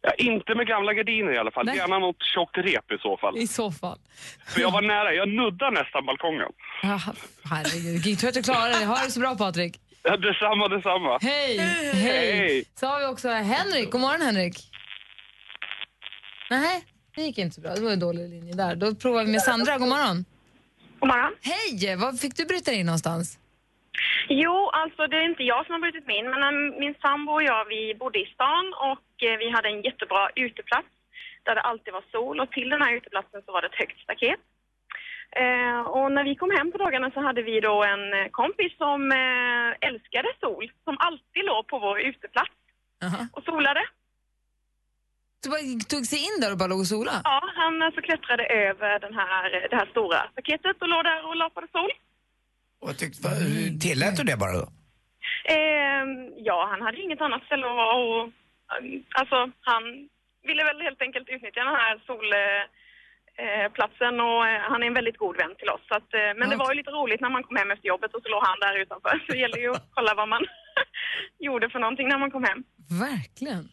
Ja, 0.02 0.12
inte 0.18 0.54
med 0.54 0.66
gamla 0.66 0.92
gardiner 0.94 1.32
i 1.32 1.38
alla 1.38 1.50
fall, 1.50 1.66
Nej. 1.66 1.76
gärna 1.76 1.98
något 1.98 2.22
tjockt 2.34 2.56
rep 2.58 2.92
i 2.92 2.98
så 3.02 3.16
fall. 3.16 3.38
I 3.38 3.46
så 3.46 3.72
fall. 3.72 3.98
För 4.46 4.60
jag 4.60 4.70
var 4.70 4.82
nära, 4.82 5.14
jag 5.14 5.28
nuddade 5.28 5.70
nästan 5.70 6.06
balkongen. 6.06 6.48
Ja, 6.82 7.00
herregud, 7.44 8.18
tror 8.18 8.28
att 8.28 8.34
du 8.34 8.42
klarar 8.42 8.80
det. 8.80 8.84
Ha 8.86 9.04
det 9.04 9.10
så 9.10 9.20
bra 9.20 9.36
Patrik. 9.36 9.80
Ja, 10.02 10.16
detsamma, 10.16 10.68
detsamma. 10.68 11.18
Hej, 11.22 11.58
hej. 11.58 11.92
Hej. 11.92 12.64
Så 12.74 12.86
har 12.86 13.00
vi 13.00 13.06
också 13.06 13.28
Henrik. 13.28 13.90
God 13.90 14.00
morgon 14.00 14.20
Henrik. 14.22 14.56
Nej, 16.50 16.84
det 17.14 17.22
gick 17.22 17.38
inte 17.38 17.54
så 17.54 17.60
bra. 17.60 17.74
Det 17.74 17.80
var 17.80 17.90
en 17.92 18.00
dålig 18.00 18.28
linje 18.28 18.54
där. 18.54 18.76
Då 18.76 18.94
provar 18.94 19.24
vi 19.24 19.32
med 19.32 19.42
Sandra. 19.42 19.78
God 19.78 19.88
morgon. 19.88 20.24
God 21.00 21.08
morgon. 21.08 21.32
Hej! 21.40 21.96
Var 21.96 22.12
fick 22.12 22.36
du 22.36 22.44
bryta 22.44 22.70
dig 22.70 22.80
in 22.80 22.86
någonstans? 22.86 23.38
Jo, 24.32 24.70
alltså 24.72 25.06
det 25.06 25.16
är 25.16 25.30
inte 25.32 25.42
jag 25.42 25.66
som 25.66 25.72
har 25.72 25.80
brutit 25.80 26.06
mig 26.06 26.16
in, 26.18 26.30
men 26.30 26.42
äm, 26.42 26.78
min 26.78 26.94
sambo 27.02 27.32
och 27.32 27.42
jag, 27.42 27.64
vi 27.64 27.94
bodde 27.94 28.18
i 28.18 28.26
stan 28.34 28.74
och 28.90 29.10
eh, 29.28 29.38
vi 29.38 29.50
hade 29.50 29.68
en 29.68 29.82
jättebra 29.82 30.30
uteplats 30.36 30.88
där 31.42 31.54
det 31.54 31.60
alltid 31.60 31.92
var 31.92 32.04
sol 32.12 32.40
och 32.40 32.50
till 32.50 32.68
den 32.70 32.82
här 32.82 32.92
uteplatsen 32.96 33.42
så 33.46 33.52
var 33.52 33.62
det 33.62 33.68
ett 33.68 33.82
högt 33.82 34.00
staket. 34.00 34.40
Eh, 35.42 35.80
och 35.96 36.12
när 36.12 36.24
vi 36.24 36.34
kom 36.34 36.50
hem 36.58 36.72
på 36.72 36.78
dagarna 36.78 37.10
så 37.10 37.20
hade 37.20 37.42
vi 37.42 37.60
då 37.60 37.84
en 37.84 38.04
eh, 38.12 38.28
kompis 38.30 38.72
som 38.76 39.12
eh, 39.12 39.88
älskade 39.88 40.28
sol, 40.40 40.72
som 40.84 40.96
alltid 40.98 41.44
låg 41.44 41.66
på 41.66 41.78
vår 41.78 42.00
uteplats 42.00 42.56
och 43.32 43.44
solade. 43.44 43.82
Du 45.42 45.50
tog 45.94 46.04
sig 46.06 46.18
in 46.18 46.40
där 46.40 46.52
och 46.52 46.58
bara 46.58 46.72
låg 46.72 46.80
och 46.80 46.92
sola? 46.96 47.14
Ja, 47.24 47.40
han 47.56 47.82
alltså 47.82 48.00
klättrade 48.00 48.44
över 48.44 48.98
den 48.98 49.14
här, 49.14 49.68
det 49.70 49.76
här 49.76 49.86
stora 49.86 50.18
staketet 50.32 50.76
och 50.82 50.88
låg 50.88 51.04
där 51.04 51.28
och 51.28 51.36
lapade 51.36 51.68
sol. 51.72 51.90
Och 52.80 52.98
tyckte, 52.98 53.28
vad- 53.28 53.80
tillät 53.80 54.16
du 54.16 54.22
det 54.22 54.36
bara 54.36 54.52
då? 54.52 54.68
Eh, 55.54 56.04
ja, 56.36 56.68
han 56.70 56.82
hade 56.82 57.00
inget 57.02 57.20
annat 57.20 57.42
ställe 57.44 57.66
att 57.66 57.76
vara 57.76 57.96
och 58.04 58.22
eh, 58.24 58.30
alltså 59.20 59.50
han 59.60 59.82
ville 60.48 60.64
väl 60.64 60.80
helt 60.88 61.02
enkelt 61.02 61.28
utnyttja 61.28 61.64
den 61.64 61.74
här 61.82 61.94
solplatsen 62.08 64.20
och 64.20 64.46
eh, 64.48 64.60
han 64.70 64.82
är 64.82 64.86
en 64.86 64.94
väldigt 65.00 65.18
god 65.24 65.36
vän 65.36 65.54
till 65.58 65.68
oss. 65.74 65.80
Så 65.88 65.94
att, 65.98 66.14
eh, 66.14 66.32
men 66.38 66.50
det 66.50 66.56
var 66.56 66.70
ju 66.72 66.76
lite 66.78 66.90
roligt 66.90 67.20
när 67.20 67.30
man 67.30 67.42
kom 67.44 67.56
hem 67.56 67.70
efter 67.70 67.88
jobbet 67.88 68.14
och 68.14 68.22
så 68.22 68.28
låg 68.28 68.42
han 68.46 68.60
där 68.60 68.78
utanför. 68.82 69.22
Så 69.26 69.32
det 69.32 69.38
gäller 69.38 69.58
ju 69.58 69.70
att 69.70 69.88
kolla 69.96 70.14
vad 70.14 70.28
man 70.28 70.42
gjorde 71.46 71.70
för 71.70 71.78
någonting 71.78 72.08
när 72.08 72.18
man 72.18 72.30
kom 72.30 72.44
hem. 72.44 72.64
Verkligen. 73.08 73.68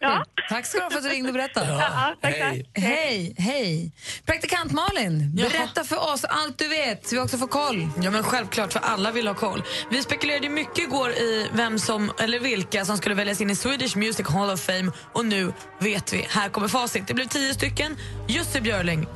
Ja. 0.00 0.24
Tack 0.48 0.66
ska 0.66 0.78
du 0.78 0.84
ha 0.84 0.90
för 0.90 0.98
att 0.98 1.04
du 1.04 1.10
ringde 1.10 1.28
och 1.28 1.34
berättade. 1.34 1.66
Ja, 1.66 2.14
tack, 2.20 2.38
tack. 2.38 2.56
Hej, 2.74 3.34
hej. 3.38 3.92
Praktikant 4.26 4.72
Malin, 4.72 5.36
berätta 5.36 5.84
för 5.84 6.12
oss 6.12 6.24
allt 6.24 6.58
du 6.58 6.68
vet 6.68 7.06
så 7.06 7.14
vi 7.14 7.20
också 7.20 7.38
får 7.38 7.46
koll. 7.46 7.88
Ja 8.02 8.10
men 8.10 8.22
självklart, 8.22 8.72
för 8.72 8.80
alla 8.80 9.10
vill 9.10 9.26
ha 9.26 9.34
koll. 9.34 9.62
Vi 9.90 10.02
spekulerade 10.02 10.48
mycket 10.48 10.78
igår 10.78 11.10
i 11.10 11.48
vem 11.52 11.78
som, 11.78 12.12
eller 12.18 12.40
vilka 12.40 12.84
som 12.84 12.96
skulle 12.96 13.14
väljas 13.14 13.40
in 13.40 13.50
i 13.50 13.56
Swedish 13.56 13.96
Music 13.96 14.28
Hall 14.28 14.50
of 14.50 14.60
Fame 14.60 14.92
och 15.12 15.26
nu 15.26 15.52
vet 15.80 16.12
vi. 16.12 16.26
Här 16.30 16.48
kommer 16.48 16.68
facit. 16.68 17.06
Det 17.06 17.14
blev 17.14 17.26
tio 17.26 17.54
stycken. 17.54 17.96
Jussi 18.28 18.60
Björling, 18.60 19.06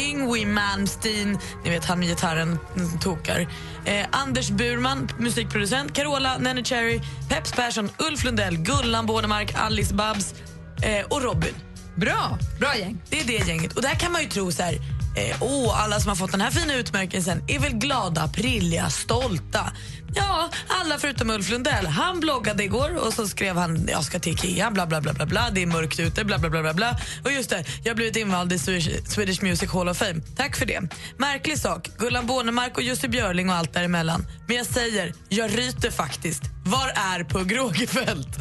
Yngwie 0.00 0.46
Malmsteen, 0.46 1.38
ni 1.64 1.70
vet 1.70 1.84
han 1.84 1.98
med 1.98 2.08
gitarren 2.08 2.58
mm, 2.76 2.98
tokar. 2.98 3.46
Eh, 3.84 4.06
Anders 4.10 4.50
Burman, 4.50 5.08
musikproducent. 5.18 5.92
Carola, 5.94 6.38
Nanny 6.38 6.64
Cherry, 6.64 7.00
Peps 7.28 7.52
Persson, 7.52 7.90
Ulf 7.98 8.24
Lundell, 8.24 8.56
Gullan 8.56 9.06
Bornemark, 9.06 9.54
Alice 9.54 9.94
Babs 9.94 10.34
eh, 10.82 11.06
och 11.08 11.22
Robin. 11.22 11.54
Bra, 11.94 12.38
bra 12.60 12.76
gäng. 12.76 13.02
Det 13.08 13.20
är 13.20 13.24
det 13.24 13.48
gänget. 13.48 13.72
Och 13.72 13.82
där 13.82 13.94
kan 13.94 14.12
man 14.12 14.22
ju 14.22 14.28
tro 14.28 14.52
så 14.52 14.62
här, 14.62 14.74
eh, 15.14 15.42
oh, 15.42 15.82
alla 15.84 16.00
som 16.00 16.08
har 16.08 16.16
fått 16.16 16.32
den 16.32 16.40
här 16.40 16.50
fina 16.50 16.74
utmärkelsen 16.74 17.42
är 17.48 17.58
väl 17.58 17.72
glada, 17.72 18.28
prilliga, 18.28 18.90
stolta. 18.90 19.72
Ja, 20.14 20.50
alla 20.68 20.98
förutom 20.98 21.30
Ulf 21.30 21.50
Lundell. 21.50 21.86
Han 21.86 22.20
bloggade 22.20 22.64
igår 22.64 23.06
och 23.06 23.12
så 23.12 23.28
skrev 23.28 23.56
han 23.56 23.88
jag 23.88 24.04
ska 24.04 24.18
till 24.18 24.32
Ikea, 24.32 24.70
bla 24.70 24.86
bla 24.86 25.00
bla 25.00 25.12
bla 25.12 25.26
bla, 25.26 25.50
det 25.50 25.62
är 25.62 25.66
mörkt 25.66 26.00
ute, 26.00 26.24
bla 26.24 26.38
bla 26.38 26.50
bla 26.50 26.62
bla 26.62 26.74
bla. 26.74 26.96
Och 27.24 27.32
just 27.32 27.50
det, 27.50 27.64
jag 27.84 27.90
har 27.90 27.96
blivit 27.96 28.16
invald 28.16 28.52
i 28.52 28.58
Swedish, 28.58 29.08
Swedish 29.08 29.42
Music 29.42 29.70
Hall 29.70 29.88
of 29.88 29.96
Fame. 29.96 30.20
Tack 30.36 30.56
för 30.56 30.66
det. 30.66 30.80
Märklig 31.16 31.58
sak, 31.58 31.90
Gullan 31.98 32.26
Bornemark 32.26 32.76
och 32.76 32.82
Jussi 32.82 33.08
Björling 33.08 33.50
och 33.50 33.56
allt 33.56 33.72
däremellan. 33.72 34.26
Men 34.46 34.56
jag 34.56 34.66
säger, 34.66 35.14
jag 35.28 35.58
ryter 35.58 35.90
faktiskt. 35.90 36.42
Var 36.64 36.88
är 36.94 37.24
Pugh 37.24 37.54
Rogefeldt? 37.54 38.38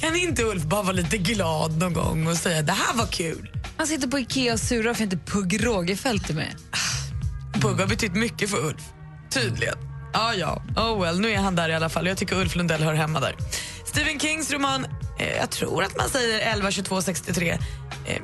Kan 0.00 0.16
inte 0.16 0.42
Ulf 0.42 0.62
bara 0.62 0.82
vara 0.82 0.92
lite 0.92 1.18
glad 1.18 1.78
någon 1.78 1.92
gång 1.92 2.26
och 2.26 2.36
säga 2.36 2.62
det 2.62 2.72
här 2.72 2.94
var 2.94 3.06
kul? 3.06 3.55
Han 3.76 3.86
sitter 3.86 4.08
på 4.08 4.18
Ikea 4.18 4.52
och 4.52 4.60
surar 4.60 4.82
för 4.82 4.90
att 5.04 5.12
inte 5.12 5.16
Pugh 5.16 5.64
Rogefeldt 5.64 6.30
är 6.30 6.34
med. 6.34 6.54
Pugh 7.52 7.80
har 7.80 7.86
betytt 7.86 8.14
mycket 8.14 8.50
för 8.50 8.66
Ulf. 8.66 8.82
Tydligen. 9.30 9.74
Ja, 10.12 10.34
ja. 10.34 10.62
Oh 10.76 11.02
well, 11.02 11.20
nu 11.20 11.30
är 11.30 11.38
han 11.38 11.56
där 11.56 11.68
i 11.68 11.74
alla 11.74 11.88
fall. 11.88 12.06
Jag 12.06 12.16
tycker 12.16 12.36
Ulf 12.40 12.56
Lundell 12.56 12.82
hör 12.82 12.94
hemma 12.94 13.20
där. 13.20 13.36
Stephen 13.84 14.20
Kings 14.20 14.52
roman, 14.52 14.86
eh, 15.18 15.36
jag 15.36 15.50
tror 15.50 15.82
att 15.82 15.96
man 15.96 16.08
säger 16.08 16.52
11, 16.52 16.70
22, 16.70 17.02
63. 17.02 17.58
Eh, 18.06 18.22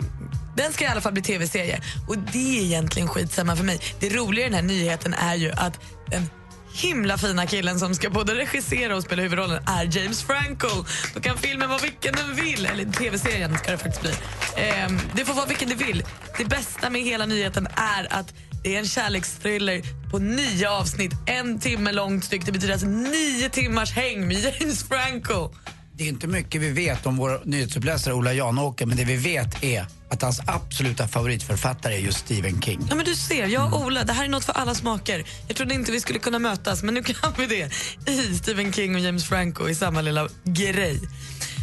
den 0.57 0.73
ska 0.73 0.85
i 0.85 0.89
alla 0.89 1.01
fall 1.01 1.13
bli 1.13 1.23
tv-serie. 1.23 1.81
Och 2.09 2.19
det 2.19 2.59
är 2.59 2.63
egentligen 2.63 3.09
skitsamma 3.09 3.57
för 3.57 3.65
mig. 3.65 3.81
Det 4.01 4.09
roliga 4.09 4.47
i 4.47 4.49
den 4.49 4.55
här 4.55 4.63
nyheten 4.63 5.15
är 5.15 5.35
ju 5.35 5.51
att 5.51 5.81
den 6.11 6.31
himla 6.73 7.19
fina 7.19 7.47
killen 7.47 7.79
som 7.79 7.95
ska 7.95 8.11
både 8.11 8.35
regissera 8.35 8.97
och 8.97 9.03
spela 9.03 9.23
huvudrollen 9.23 9.63
är 9.67 9.99
James 9.99 10.23
Franco. 10.23 10.85
Då 11.15 11.21
kan 11.21 11.39
filmen 11.39 11.69
vara 11.69 11.79
vilken 11.79 12.15
den 12.15 12.35
vill, 12.35 12.67
eller 12.67 12.85
tv-serien 12.85 13.59
ska 13.59 13.71
det 13.71 13.79
faktiskt 13.79 14.03
bli. 14.03 14.13
Ehm, 14.57 14.99
det 15.15 15.25
får 15.25 15.35
vara 15.35 15.47
vilken 15.47 15.69
du 15.69 15.75
vill. 15.75 16.05
Det 16.39 16.45
bästa 16.45 16.91
med 16.91 17.03
hela 17.03 17.27
nyheten 17.27 17.67
är 17.67 18.19
att 18.19 18.35
det 18.65 18.75
är 18.75 18.79
en 18.79 18.87
kärleksthriller 18.87 19.83
på 20.11 20.19
nio 20.19 20.71
avsnitt, 20.71 21.13
en 21.27 21.61
timme 21.61 21.93
långt 21.93 22.25
styck. 22.25 22.47
Det 22.47 22.53
betyder 22.53 22.73
alltså 22.73 22.89
nio 22.89 23.49
timmars 23.49 23.93
häng 23.93 24.29
med 24.29 24.37
James 24.37 24.89
Franco. 24.89 25.55
Det 25.95 26.05
är 26.05 26.09
inte 26.09 26.27
mycket 26.27 26.61
vi 26.61 26.71
vet 26.71 27.07
om 27.07 27.17
vår 27.17 27.41
nyhetsuppläsare 27.45 28.15
Ola 28.15 28.33
Janåker 28.33 28.87
men 28.87 28.97
det 28.97 29.05
vi 29.05 29.17
vet 29.17 29.65
är 29.65 29.87
att 30.13 30.23
hans 30.23 30.41
absoluta 30.47 31.09
favoritförfattare 31.09 31.95
är 31.95 31.99
just 31.99 32.19
Stephen 32.19 32.63
King. 32.63 32.87
Ja, 32.89 32.95
men 32.95 33.05
du 33.05 33.17
ser, 33.17 33.47
jag 33.47 33.75
och 33.75 33.81
Ola, 33.81 34.05
det 34.05 34.13
här 34.13 34.25
är 34.25 34.29
något 34.29 34.45
för 34.45 34.53
alla 34.53 34.75
smaker. 34.75 35.25
Jag 35.49 35.57
trodde 35.57 35.75
inte 35.75 35.93
vi 35.93 36.01
skulle 36.01 36.19
kunna 36.19 36.39
mötas, 36.39 36.83
men 36.83 36.95
nu 36.95 37.03
kan 37.03 37.33
vi 37.39 37.47
det 37.47 37.71
i 38.13 38.35
Stephen 38.37 38.73
King 38.73 38.95
och 38.95 39.01
James 39.01 39.25
Franco 39.25 39.69
i 39.69 39.75
samma 39.75 40.01
lilla 40.01 40.29
grej. 40.45 41.01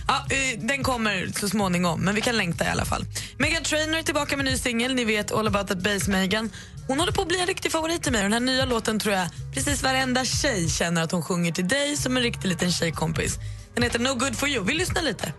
Ja, 0.07 0.25
eh, 0.29 0.59
den 0.59 0.83
kommer 0.83 1.31
så 1.39 1.49
småningom, 1.49 2.01
men 2.01 2.15
vi 2.15 2.21
kan 2.21 2.37
längta 2.37 2.65
i 2.65 2.67
alla 2.67 2.85
fall. 2.85 3.05
Megan 3.37 3.63
Trainor 3.63 3.97
är 3.97 4.03
tillbaka 4.03 4.37
med 4.37 4.45
ny 4.45 4.57
singel. 4.57 4.95
Ni 4.95 5.05
vet 5.05 5.31
All 5.31 5.47
about 5.47 5.67
that 5.67 5.83
bass 5.83 6.07
Megan. 6.07 6.49
Hon 6.87 6.99
håller 6.99 7.11
på 7.11 7.21
att 7.21 7.27
bli 7.27 7.39
en 7.39 7.47
riktig 7.47 7.71
favorit 7.71 8.03
till 8.03 8.11
mig. 8.11 8.21
Den 8.21 8.33
här 8.33 8.39
nya 8.39 8.65
låten 8.65 8.99
tror 8.99 9.15
jag 9.15 9.27
precis 9.53 9.83
varenda 9.83 10.25
tjej 10.25 10.69
känner 10.69 11.03
att 11.03 11.11
hon 11.11 11.23
sjunger 11.23 11.51
till 11.51 11.67
dig 11.67 11.97
som 11.97 12.17
en 12.17 12.23
riktig 12.23 12.49
liten 12.49 12.71
tjejkompis. 12.71 13.39
Den 13.73 13.83
heter 13.83 13.99
No 13.99 14.13
good 14.13 14.35
for 14.35 14.49
you. 14.49 14.63
Vi 14.63 14.73
lyssnar 14.73 15.01
lite. 15.01 15.33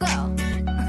Everyone 0.00 0.85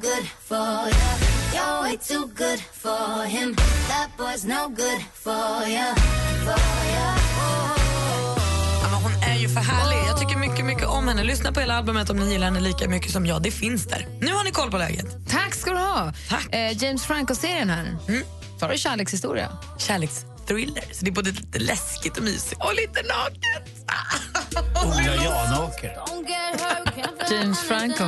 good 0.00 0.26
for 0.48 0.88
you. 0.88 1.14
You're 1.54 1.82
way 1.82 1.96
too 1.96 2.26
good 2.26 2.60
for 2.60 3.24
him. 3.24 3.54
That 3.88 4.08
boy's 4.18 4.44
no 4.44 4.68
good 4.68 5.00
for 5.14 5.68
you. 5.68 5.94
For 6.44 6.60
you. 6.94 7.10
Ja, 8.82 8.88
men 8.90 9.02
hon 9.02 9.12
är 9.22 9.38
ju 9.38 9.48
för 9.48 9.60
härlig. 9.60 9.96
Jag 10.08 10.20
tycker 10.20 10.36
mycket, 10.38 10.64
mycket 10.64 10.86
om 10.86 11.08
henne. 11.08 11.24
Lyssna 11.24 11.52
på 11.52 11.60
hela 11.60 11.74
albumet 11.74 12.10
om 12.10 12.16
ni 12.16 12.32
gillar 12.32 12.46
henne 12.46 12.60
lika 12.60 12.88
mycket 12.88 13.12
som 13.12 13.26
jag. 13.26 13.42
Det 13.42 13.50
finns 13.50 13.86
där. 13.86 14.06
Nu 14.20 14.32
har 14.32 14.44
ni 14.44 14.50
koll 14.50 14.70
på 14.70 14.78
läget. 14.78 15.06
Tack 15.28 15.54
ska 15.54 15.70
du 15.70 15.76
ha. 15.78 16.12
Eh, 16.50 16.82
James 16.82 17.04
Franco-serien 17.04 17.70
här. 17.70 17.96
Mm. 18.08 18.22
Så 18.58 18.66
har 18.66 18.72
du 18.72 18.78
kärlekshistoria. 18.78 19.48
Kärleksthriller. 20.48 20.94
Så 20.94 21.04
det 21.04 21.10
är 21.10 21.12
både 21.12 21.30
lite 21.30 21.58
läskigt 21.58 22.16
och 22.16 22.24
mysigt 22.24 22.64
och 22.64 22.74
lite 22.74 23.02
naket. 23.02 23.68
Ola 24.84 25.24
Janåker. 25.24 25.96
Don't 26.06 26.28
get 26.28 26.60
hurt, 26.60 26.94
can't 26.94 27.32
James 27.32 27.60
Franco. 27.60 28.04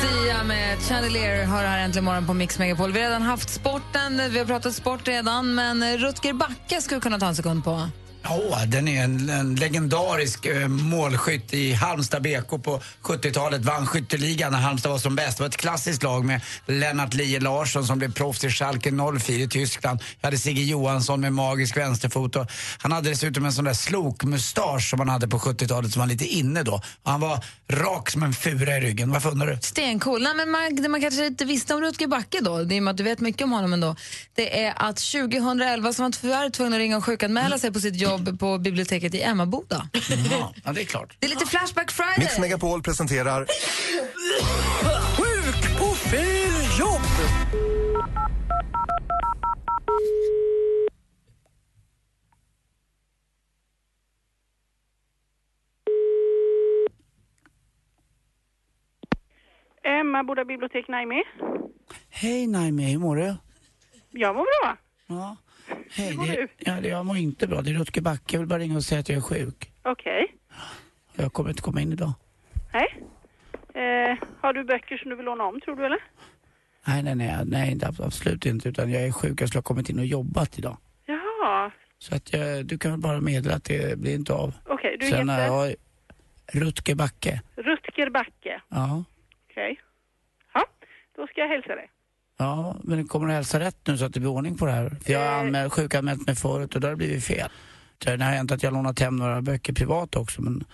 Sia 0.00 0.44
med 0.44 0.78
Chandelier 0.82 1.44
har 1.44 1.64
här 1.64 1.78
äntligen 1.78 2.04
morgon 2.04 2.26
på 2.26 2.34
Mix 2.34 2.58
Megapol. 2.58 2.92
Vi 2.92 2.98
har 3.00 3.06
redan 3.06 3.22
haft 3.22 3.50
sporten, 3.50 4.20
vi 4.30 4.38
har 4.38 4.46
pratat 4.46 4.74
sport 4.74 5.08
redan, 5.08 5.54
men 5.54 5.98
Rutger 5.98 6.32
Backe 6.32 6.80
skulle 6.80 7.00
kunna 7.00 7.18
ta 7.18 7.26
en 7.26 7.36
sekund 7.36 7.64
på. 7.64 7.88
Ja, 8.22 8.64
den 8.66 8.88
är 8.88 9.04
en, 9.04 9.30
en 9.30 9.54
legendarisk 9.54 10.46
eh, 10.46 10.68
målskytt 10.68 11.54
i 11.54 11.72
Halmstad 11.72 12.22
BK 12.22 12.48
på 12.62 12.80
70-talet. 13.02 13.64
Vann 13.64 13.86
skytteligan 13.86 14.52
när 14.52 14.58
Halmstad 14.58 14.92
var 14.92 14.98
som 14.98 15.16
bäst. 15.16 15.36
Det 15.36 15.42
var 15.42 15.48
ett 15.48 15.56
klassiskt 15.56 16.02
lag 16.02 16.24
med 16.24 16.40
Lennart 16.66 17.14
Lie 17.14 17.40
Larsson 17.40 17.86
som 17.86 17.98
blev 17.98 18.12
proffs 18.12 18.44
i 18.44 18.50
Schalke 18.50 18.92
04 19.20 19.36
i 19.36 19.48
Tyskland. 19.48 20.00
Jag 20.20 20.26
hade 20.26 20.38
Sigge 20.38 20.62
Johansson 20.62 21.20
med 21.20 21.32
magisk 21.32 21.76
vänsterfot 21.76 22.36
och 22.36 22.46
han 22.78 22.92
hade 22.92 23.10
dessutom 23.10 23.44
en 23.44 23.52
sån 23.52 23.64
där 23.64 23.74
slokmustasch 23.74 24.90
som 24.90 24.98
man 24.98 25.08
hade 25.08 25.28
på 25.28 25.38
70-talet 25.38 25.92
som 25.92 26.00
var 26.00 26.06
lite 26.06 26.26
inne 26.26 26.62
då. 26.62 26.72
Och 27.02 27.10
han 27.10 27.20
var 27.20 27.44
rak 27.68 28.10
som 28.10 28.22
en 28.22 28.32
fura 28.32 28.76
i 28.76 28.80
ryggen. 28.80 29.10
Varför 29.10 29.30
undrar 29.30 29.46
du? 29.46 29.58
Stencool. 29.60 30.22
Nej, 30.22 30.34
men 30.34 30.50
man, 30.50 30.76
det 30.76 30.88
man 30.88 31.00
kanske 31.00 31.26
inte 31.26 31.44
visste 31.44 31.74
om 31.74 31.80
Rutger 31.80 32.06
Backe 32.06 32.38
då, 32.40 32.64
det 32.64 32.76
är 32.76 32.80
med 32.80 32.90
att 32.90 32.96
du 32.96 33.02
vet 33.02 33.20
mycket 33.20 33.42
om 33.42 33.52
honom 33.52 33.72
ändå, 33.72 33.96
det 34.34 34.64
är 34.64 34.74
att 34.76 34.96
2011 34.96 35.92
så 35.92 36.02
var 36.02 36.04
han 36.04 36.12
tyvärr 36.12 36.50
tvungen 36.50 36.72
att 36.72 36.78
ringa 36.78 36.96
och 36.96 37.04
sjukanmäla 37.04 37.58
sig 37.58 37.72
på 37.72 37.80
sitt 37.80 37.96
jobb 37.96 38.19
på 38.38 38.58
biblioteket 38.58 39.14
i 39.14 39.22
Emmaboda. 39.22 39.88
Ja, 40.30 40.54
ja, 40.64 40.72
det 40.72 40.80
är 40.80 40.84
klart. 40.84 41.16
Det 41.18 41.26
är 41.26 41.30
lite 41.30 41.46
Flashback 41.46 41.90
Friday. 41.90 42.14
Mix 42.18 42.38
Megapol 42.38 42.82
presenterar 42.82 43.46
Sjuk 45.16 45.78
på 45.78 45.94
fel 45.94 46.78
jobb! 46.78 47.00
Emmaboda 60.00 60.44
bibliotek, 60.44 60.88
Naimi. 60.88 61.22
Hej 62.08 62.46
Naimi, 62.46 62.90
hur 62.92 62.98
mår 62.98 63.16
du? 63.16 63.36
Jag 64.10 64.36
mår 64.36 64.44
bra. 64.62 64.76
Ja. 65.06 65.36
Hej, 65.92 66.16
mår 66.16 66.26
det, 66.26 66.32
du? 66.32 66.48
ja, 66.58 66.72
det, 66.80 66.88
jag 66.88 67.06
mår 67.06 67.16
inte 67.16 67.46
bra. 67.46 67.62
Det 67.62 67.70
är 67.70 67.74
Rutger 67.74 68.00
Backe. 68.00 68.34
Jag 68.34 68.38
vill 68.38 68.48
bara 68.48 68.58
ringa 68.58 68.76
och 68.76 68.84
säga 68.84 69.00
att 69.00 69.08
jag 69.08 69.16
är 69.18 69.22
sjuk. 69.22 69.72
Okej. 69.82 70.34
Jag 71.16 71.32
kommer 71.32 71.50
inte 71.50 71.62
komma 71.62 71.80
in 71.80 71.92
idag. 71.92 72.12
Nej. 72.72 73.04
Eh, 73.74 74.18
har 74.40 74.52
du 74.52 74.64
böcker 74.64 74.96
som 74.96 75.10
du 75.10 75.16
vill 75.16 75.24
låna 75.26 75.44
om, 75.44 75.60
tror 75.60 75.76
du, 75.76 75.86
eller? 75.86 75.98
Nej, 76.86 77.02
nej, 77.02 77.14
nej, 77.14 77.36
nej 77.44 77.72
inte, 77.72 77.92
absolut 77.98 78.46
inte. 78.46 78.68
Utan 78.68 78.90
jag 78.90 79.02
är 79.02 79.12
sjuk. 79.12 79.40
Jag 79.40 79.48
skulle 79.48 79.58
ha 79.58 79.62
kommit 79.62 79.90
in 79.90 79.98
och 79.98 80.06
jobbat 80.06 80.58
idag. 80.58 80.76
Jaha. 81.06 81.70
Så 81.98 82.14
att 82.16 82.32
jag, 82.32 82.66
du 82.66 82.78
kan 82.78 82.90
väl 82.90 83.00
bara 83.00 83.20
meddela 83.20 83.54
att 83.54 83.64
det 83.64 83.98
blir 83.98 84.14
inte 84.14 84.32
av. 84.32 84.54
Okej, 84.66 84.96
du 85.00 85.06
Sen 85.06 85.28
heter 85.28 85.48
har 85.48 85.66
jag 85.66 85.74
Rutger 86.52 86.94
Backe. 86.94 87.42
Rutger 87.56 88.10
Backe. 88.10 88.60
Ja. 88.68 89.04
Okej. 89.50 89.80
Ja, 90.54 90.66
då 91.16 91.26
ska 91.26 91.40
jag 91.40 91.48
hälsa 91.48 91.74
dig. 91.74 91.90
Ja, 92.40 92.76
men 92.82 92.98
det 92.98 93.04
kommer 93.04 93.28
att 93.28 93.34
hälsa 93.34 93.60
rätt 93.60 93.76
nu 93.86 93.98
så 93.98 94.04
att 94.04 94.12
det 94.12 94.20
blir 94.20 94.30
ordning 94.30 94.56
på 94.56 94.66
det 94.66 94.72
här. 94.72 94.90
För 95.04 95.12
jag 95.12 95.20
har 95.20 95.40
anmält, 95.40 95.72
sjukanmält 95.72 96.26
mig 96.26 96.36
förut 96.36 96.74
och 96.74 96.80
då 96.80 96.86
har 96.86 96.90
det 96.90 96.96
blivit 96.96 97.24
fel. 97.24 97.50
Det 97.98 98.10
har 98.10 98.18
hänt 98.18 98.52
att 98.52 98.62
jag 98.62 98.72
lånat 98.72 99.00
hem 99.00 99.16
några 99.16 99.42
böcker 99.42 99.72
privat 99.72 100.16
också 100.16 100.42
men 100.42 100.64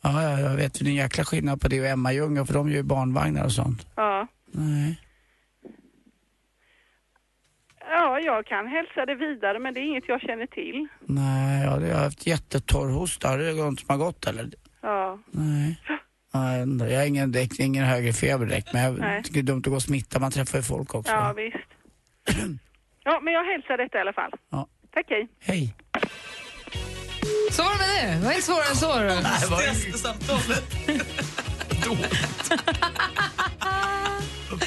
ja, 0.00 0.22
ja, 0.22 0.40
jag 0.40 0.56
vet, 0.56 0.80
är 0.80 0.86
en 0.86 0.94
jäkla 0.94 1.24
skillnad 1.24 1.60
på 1.60 1.68
det 1.68 1.80
och 1.80 1.86
Emma 1.86 2.12
Ljung 2.12 2.46
för 2.46 2.54
de 2.54 2.68
gör 2.68 2.76
ju 2.76 2.82
barnvagnar 2.82 3.44
och 3.44 3.52
sånt. 3.52 3.86
Ja. 3.94 4.26
Nej. 4.52 5.00
Ja, 7.80 8.20
jag 8.20 8.46
kan 8.46 8.66
hälsa 8.66 9.06
det 9.06 9.14
vidare, 9.14 9.58
men 9.58 9.74
det 9.74 9.80
är 9.80 9.84
inget 9.84 10.08
jag 10.08 10.20
känner 10.20 10.46
till. 10.46 10.88
Nej, 11.00 11.64
ja, 11.64 11.80
jag 11.80 11.96
har 11.96 12.04
haft 12.04 12.26
jättetorr 12.26 12.88
hosta. 12.88 13.28
Har 13.28 13.38
det 13.38 13.52
något 13.52 13.80
som 13.80 13.88
har 13.88 13.96
gått 13.96 14.26
eller? 14.26 14.50
Ja. 14.80 15.18
Nej. 15.30 15.80
Ja, 16.32 16.56
jag 16.56 16.98
har 16.98 17.06
ingen, 17.06 17.32
direkt, 17.32 17.58
ingen 17.60 17.84
högre 17.84 18.12
feber 18.12 18.46
direkt 18.46 18.72
men 18.72 18.82
jag 18.82 18.98
Nej. 18.98 19.22
tycker 19.22 19.34
det 19.34 19.40
är 19.40 19.52
dumt 19.52 19.58
att 19.58 19.64
gå 19.70 19.74
och 19.74 19.82
smitta. 19.82 20.18
Man 20.18 20.30
träffar 20.32 20.58
ju 20.58 20.62
folk 20.64 20.94
också. 20.94 21.12
Ja, 21.12 21.32
visst. 21.32 22.38
Ja, 23.04 23.20
men 23.22 23.34
jag 23.34 23.44
hälsar 23.44 23.76
detta 23.76 23.98
i 23.98 24.00
alla 24.00 24.12
fall. 24.12 24.30
Ja. 24.50 24.66
Tack, 24.94 25.06
hej. 25.08 25.28
Hej. 25.40 25.74
Så 27.50 27.62
var 27.62 27.70
det 27.72 27.78
med 27.78 28.08
det. 28.08 28.14
Det 28.18 28.24
var 28.24 28.32
inte 28.32 28.42
svårare 28.76 29.12
än 29.12 29.24
så. 29.40 29.50
då. 29.50 29.56
Stresssamtalet. 29.56 30.64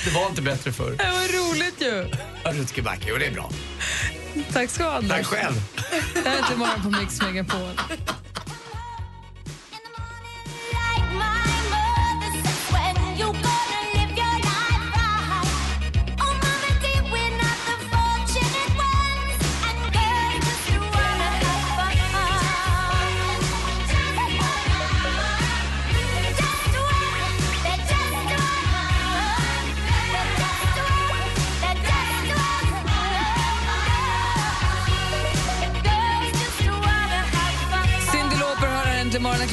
Det 0.06 0.12
var 0.16 0.30
inte 0.30 0.42
bättre 0.42 0.72
förr. 0.72 0.92
Det 0.92 1.04
var 1.12 1.52
roligt 1.52 1.82
ju. 1.82 2.10
Ja, 2.44 2.52
Rutger 2.54 2.82
Backe, 2.84 3.06
jo 3.10 3.16
det 3.18 3.26
är 3.26 3.32
bra. 3.32 3.50
Tack 4.54 4.70
ska 4.70 4.84
du 4.84 4.90
ha, 4.90 4.98
Anders. 4.98 5.12
Tack 5.18 5.26
själv. 5.26 5.56
Det 6.24 6.30
här 6.30 6.36
är 6.36 6.40
inte 6.40 6.56
morgon 6.56 6.82
på 6.84 7.00
Mix 7.00 7.22
Megapol. 7.22 7.70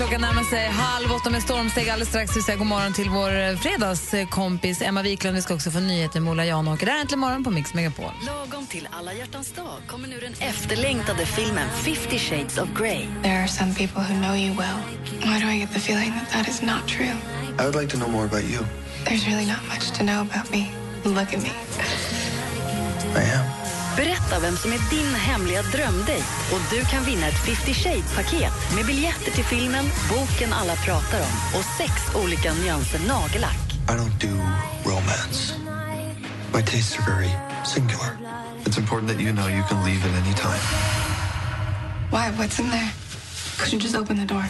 Klockan 0.01 0.21
närmar 0.21 0.43
sig 0.43 0.69
halv 0.69 1.13
åtta 1.13 1.31
med 1.31 1.43
stormsteg 1.43 1.89
alldeles 1.89 2.09
strax. 2.09 2.37
Vi 2.37 2.43
säger 2.43 2.59
god 2.59 2.67
morgon 2.67 2.93
till 2.93 3.11
vår 3.11 3.41
eh, 3.41 3.57
fredagskompis 3.57 4.83
Emma 4.83 5.03
Wiklund. 5.03 5.37
Vi 5.37 5.43
ska 5.43 5.55
också 5.55 5.71
få 5.71 5.81
nyheter 5.81 6.21
med 6.21 6.31
Ola 6.31 6.45
Janåker. 6.45 6.87
Det 6.87 6.93
här 6.93 6.99
är 6.99 7.03
äntligen 7.03 7.21
morgon 7.21 7.45
på 7.45 7.51
Mix 7.51 7.75
Megapol. 7.75 8.13
Lagom 8.27 8.67
till 8.67 8.89
alla 8.91 9.13
hjärtans 9.13 9.53
dag 9.53 9.77
kommer 9.87 10.09
nu 10.09 10.19
den 10.21 10.33
efterlängtade 10.33 11.27
filmen 11.27 11.69
50 11.71 12.19
shades 12.19 12.59
of 12.59 12.69
Grey. 12.79 13.07
There 13.23 13.43
are 13.43 13.49
some 13.49 13.75
people 13.75 14.03
who 14.03 14.15
know 14.23 14.37
you 14.37 14.57
well. 14.57 14.79
Why 15.23 15.41
do 15.41 15.49
I 15.49 15.59
get 15.59 15.73
the 15.73 15.81
feeling 15.81 16.13
that 16.13 16.31
that 16.33 16.49
is 16.49 16.63
not 16.63 16.89
true? 16.89 17.15
I 17.59 17.63
would 17.65 17.75
like 17.81 17.91
to 17.93 17.97
know 17.97 18.11
more 18.11 18.25
about 18.25 18.45
you. 18.45 18.61
There's 19.05 19.27
really 19.27 19.47
not 19.47 19.63
much 19.69 19.99
to 19.99 20.03
know 20.05 20.21
about 20.21 20.51
me. 20.51 20.71
Look 21.05 21.35
at 21.35 21.43
me. 21.43 21.51
Berätta 24.01 24.41
vem 24.41 24.57
som 24.57 24.73
är 24.73 24.91
din 24.91 25.15
hemliga 25.15 25.63
drömdejt 25.63 26.25
och 26.53 26.61
du 26.71 26.85
kan 26.85 27.05
vinna 27.05 27.27
ett 27.27 27.39
50 27.47 27.75
Shades-paket 27.75 28.53
med 28.77 28.87
biljetter 28.87 29.31
till 29.33 29.45
filmen, 29.45 29.85
boken 30.09 30.53
alla 30.53 30.77
pratar 30.77 31.21
om 31.21 31.59
och 31.59 31.65
sex 31.79 31.93
olika 32.25 32.55
nyanser 32.55 33.01
nagellack. 33.09 33.65
I 33.89 33.93
don't 34.01 34.19
do 34.29 34.35
romance. 34.91 35.55
My 36.55 36.63
tastes 36.63 36.99
are 36.99 37.15
very 37.15 37.31
singular. 37.75 38.11
It's 38.65 38.79
important 38.79 39.11
that 39.13 39.21
you 39.21 39.33
know 39.33 39.49
you 39.49 39.65
can 39.69 39.85
leave 39.85 40.03
at 40.09 40.15
any 40.23 40.35
time. 40.35 40.65
Why? 42.13 42.25
What's 42.39 42.61
in 42.61 42.71
there? 42.71 42.91
Could 43.59 43.73
you 43.73 43.81
just 43.81 43.97
open 43.97 44.17
the 44.17 44.35
door? 44.35 44.45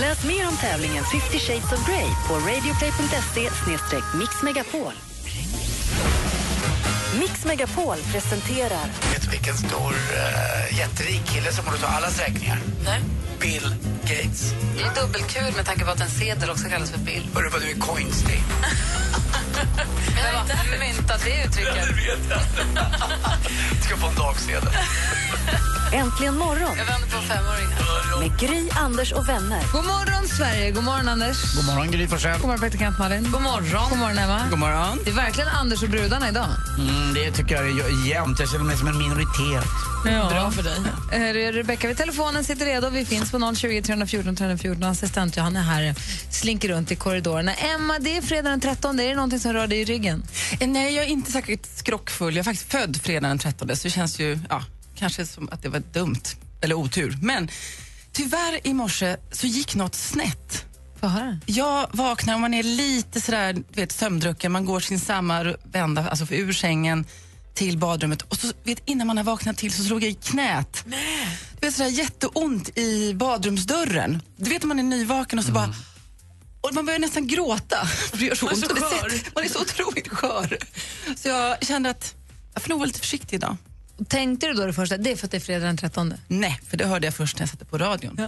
Läs 0.00 0.24
mer 0.24 0.48
om 0.48 0.56
tävlingen 0.56 1.04
50 1.04 1.38
Shades 1.38 1.72
of 1.72 1.86
Grey 1.86 2.08
på 2.28 2.34
radioplay.se 2.34 3.50
mixmegapol. 4.18 5.09
Mix 7.18 7.44
Megapol 7.44 7.96
presenterar 8.12 8.86
Vet 9.12 9.22
du 9.22 9.30
vilken 9.30 9.56
stor, 9.56 9.92
uh, 9.92 10.78
jätterik 10.78 11.24
kille 11.26 11.52
som 11.52 11.64
borde 11.64 11.78
ta 11.78 11.86
allas 11.86 12.18
räkningar? 12.20 12.58
Nej. 12.84 13.00
Bill 13.40 13.74
Gates. 14.02 14.52
Det 14.76 14.82
är 14.82 15.02
dubbelkul 15.02 15.56
med 15.56 15.66
tanke 15.66 15.84
på 15.84 15.90
att 15.90 16.00
en 16.00 16.10
sedel 16.10 16.50
också 16.50 16.68
kallas 16.68 16.90
för 16.90 16.98
bill. 16.98 17.28
Hörru 17.34 17.48
vad 17.48 17.60
du 17.60 17.70
är 17.70 17.74
coinstig. 17.74 18.42
Vem 20.16 20.34
har 20.34 20.78
myntat 20.78 21.24
det 21.24 21.44
uttrycket? 21.44 21.74
Ja, 21.76 21.84
det 21.86 21.92
vet 21.92 22.30
jag. 22.30 22.40
Du 23.76 23.82
ska 23.86 23.96
få 23.96 24.06
en 24.06 24.14
dagsedel. 24.14 24.68
Äntligen 25.92 26.38
morgon 26.38 26.76
Jag 26.76 26.84
vänder 26.84 27.08
på 27.08 27.22
femåringar. 27.22 28.20
med 28.20 28.38
Gry, 28.40 28.68
Anders 28.70 29.12
och 29.12 29.28
vänner. 29.28 29.62
God 29.72 29.84
morgon, 29.84 30.28
Sverige. 30.28 30.70
God 30.70 30.84
morgon, 30.84 31.08
Anders. 31.08 31.54
God 31.56 31.64
morgon, 31.66 31.90
Gry 31.90 32.08
Forssell. 32.08 32.32
God 32.38 32.42
morgon, 32.46 32.60
praktikant 32.60 32.98
Malin. 32.98 33.22
God 33.32 33.42
morgon. 33.42 33.88
God 33.90 33.98
morgon, 33.98 34.18
Emma. 34.18 34.46
God 34.50 34.58
morgon. 34.58 34.98
Det 35.04 35.10
är 35.10 35.14
verkligen 35.14 35.48
Anders 35.48 35.82
och 35.82 35.88
brudarna 35.88 36.28
idag. 36.28 36.46
Mm, 36.78 37.14
det 37.14 37.30
tycker 37.30 37.54
jag 37.54 37.68
är 37.90 38.06
jämnt. 38.06 38.40
Jag 38.40 38.48
känner 38.50 38.64
mig 38.64 38.76
som 38.76 38.88
en 38.88 38.98
minoritet. 38.98 39.64
Bra 40.04 40.50
för 40.50 40.62
dig. 40.62 40.78
Eh, 41.12 41.52
Rebecka 41.52 41.88
vid 41.88 41.96
telefonen 41.96 42.44
sitter 42.44 42.66
redo. 42.66 42.90
Vi 42.90 43.04
finns 43.04 43.30
på 43.30 43.54
020 43.56 43.82
314 43.82 44.36
314. 44.36 44.84
Assistent 44.84 45.36
Johanna 45.36 45.62
här 45.62 45.94
slinker 46.30 46.68
runt 46.68 46.90
i 46.90 46.96
korridorerna. 46.96 47.54
Emma, 47.54 47.98
det 47.98 48.16
är 48.16 48.22
fredag 48.22 48.50
den 48.50 48.60
13. 48.60 49.00
Är 49.00 49.08
det 49.08 49.14
någonting 49.14 49.40
som 49.40 49.52
rör 49.52 49.66
dig 49.66 49.80
i 49.80 49.84
ryggen? 49.84 50.22
Eh, 50.60 50.68
Nej, 50.68 50.94
jag 50.96 51.04
är 51.04 51.08
inte 51.08 51.32
särskilt 51.32 51.78
skrockfull. 51.78 52.36
Jag 52.36 52.40
är 52.40 52.44
faktiskt 52.44 52.72
född 52.72 53.00
fredag 53.02 53.28
den 53.28 53.38
13, 53.38 53.76
så 53.76 53.82
det 53.82 53.90
känns 53.90 54.18
ju 54.20 54.38
ja, 54.48 54.62
kanske 55.00 55.26
som 55.26 55.48
att 55.52 55.62
det 55.62 55.68
var 55.68 55.82
dumt, 55.92 56.22
eller 56.60 56.74
otur. 56.74 57.18
Men 57.22 57.48
tyvärr 58.12 58.66
i 58.66 58.74
morse 58.74 59.16
så 59.32 59.46
gick 59.46 59.74
något 59.74 59.94
snett. 59.94 60.64
Jag 61.46 61.88
vaknar 61.92 62.34
och 62.34 62.40
man 62.40 62.54
är 62.54 62.62
lite 62.62 63.20
sådär, 63.20 63.52
du 63.52 63.80
vet, 63.80 63.92
sömndrucken. 63.92 64.52
Man 64.52 64.64
går 64.64 64.80
sin 64.80 65.00
samma 65.00 65.54
vända, 65.72 66.08
alltså 66.08 66.26
för 66.26 66.34
ur 66.34 66.52
sängen 66.52 67.06
till 67.54 67.78
badrummet 67.78 68.22
och 68.22 68.36
så, 68.36 68.52
vet, 68.64 68.82
innan 68.84 69.06
man 69.06 69.16
har 69.16 69.24
vaknat 69.24 69.56
till 69.56 69.72
så 69.72 69.84
slog 69.84 70.02
jag 70.02 70.10
i 70.10 70.14
knät. 70.14 70.84
Du 71.60 71.66
vet, 71.66 71.74
sådär 71.74 71.90
jätteont 71.90 72.78
i 72.78 73.14
badrumsdörren. 73.14 74.22
Du 74.36 74.50
vet 74.50 74.62
när 74.62 74.68
man 74.68 74.78
är 74.78 74.82
nyvaken 74.82 75.38
och 75.38 75.44
så 75.44 75.52
bara 75.52 75.74
och 76.60 76.74
man 76.74 76.86
börjar 76.86 76.98
nästan 76.98 77.26
gråta. 77.26 77.86
För 78.10 78.16
det 78.16 78.24
gör 78.24 78.34
så 78.34 78.44
Man 78.44 78.54
är 78.54 78.56
ont. 78.56 78.66
så 78.66 78.74
det 79.08 79.34
Man 79.34 79.44
är 79.44 79.48
så 79.48 79.60
otroligt 79.60 80.08
skör. 80.08 80.58
Så 81.16 81.28
jag 81.28 81.66
kände 81.66 81.90
att 81.90 82.14
jag 82.54 82.62
får 82.62 82.68
nog 82.70 82.78
vara 82.78 82.86
lite 82.86 83.00
försiktig 83.00 83.36
idag. 83.36 83.56
Tänkte 84.08 84.46
du 84.46 84.52
då 84.52 84.66
det 84.66 84.72
första, 84.72 84.96
det 84.96 85.12
är 85.12 85.16
för 85.16 85.24
att 85.26 85.30
det 85.30 85.36
är 85.36 85.40
fredag 85.40 85.66
den 85.66 85.76
13? 85.76 86.14
Nej, 86.28 86.60
för 86.70 86.76
det 86.76 86.86
hörde 86.86 87.06
jag 87.06 87.14
först 87.14 87.36
när 87.36 87.42
jag 87.42 87.48
satte 87.50 87.64
på 87.64 87.78
radion. 87.78 88.20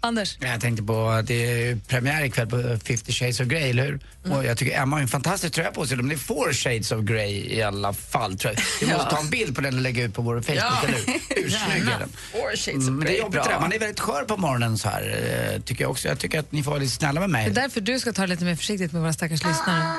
Anders? 0.00 0.36
Jag 0.40 0.60
tänkte 0.60 0.82
på 0.82 1.08
att 1.08 1.26
det 1.26 1.68
är 1.68 1.76
premiär 1.76 2.24
ikväll 2.24 2.46
på 2.46 2.78
50 2.84 3.12
shades 3.12 3.40
of 3.40 3.46
Grey, 3.46 3.70
eller 3.70 3.84
hur? 3.84 4.00
Och 4.32 4.44
jag 4.44 4.58
tycker 4.58 4.80
Emma 4.82 4.96
har 4.96 5.00
en 5.02 5.08
fantastisk 5.08 5.54
tröja 5.54 5.70
på 5.70 5.86
sig. 5.86 5.96
Men 5.96 6.08
det 6.08 6.14
är 6.14 6.16
four 6.18 6.52
shades 6.52 6.92
of 6.92 7.00
Grey 7.04 7.54
i 7.56 7.62
alla 7.62 7.92
fall, 7.92 8.38
tror 8.38 8.54
jag. 8.54 8.62
Vi 8.80 8.86
måste 8.92 9.06
Ja. 9.10 9.10
ta 9.16 9.18
en 9.22 9.30
bild 9.30 9.54
på 9.54 9.60
den 9.60 9.74
och 9.74 9.80
lägga 9.80 10.04
ut 10.04 10.14
på 10.14 10.22
vår 10.22 10.40
Facebook, 10.40 10.58
Ja. 10.62 10.82
eller 10.88 10.98
hur? 10.98 11.06
Hur 11.42 11.50
snygg 11.50 11.82
är 11.82 11.98
den? 11.98 12.08
Four 12.32 12.56
shades 12.56 12.66
of 12.66 12.74
Mm, 12.74 12.96
men 12.96 13.00
det 13.00 13.06
Grey, 13.06 13.16
är 13.16 13.20
jobbigt 13.22 13.42
bra. 13.42 13.52
det. 13.52 13.60
Man 13.60 13.72
är 13.72 13.78
väldigt 13.78 14.00
skör 14.00 14.24
på 14.24 14.36
morgonen 14.36 14.78
så 14.78 14.88
här, 14.88 15.52
eh, 15.54 15.60
tycker 15.62 15.84
jag 15.84 15.90
också. 15.90 16.08
Jag 16.08 16.18
tycker 16.18 16.38
att 16.40 16.52
ni 16.52 16.62
får 16.62 16.70
vara 16.70 16.80
lite 16.80 16.92
snälla 16.94 17.20
med 17.20 17.30
Det 17.30 17.38
är 17.38 17.42
mig. 17.44 17.50
därför 17.54 17.80
du 17.80 18.00
ska 18.00 18.12
ta 18.12 18.22
det 18.22 18.28
lite 18.28 18.44
mer 18.44 18.56
försiktigt 18.56 18.92
med 18.92 19.02
våra 19.02 19.12
stackars 19.12 19.44
lyssnare. 19.44 19.92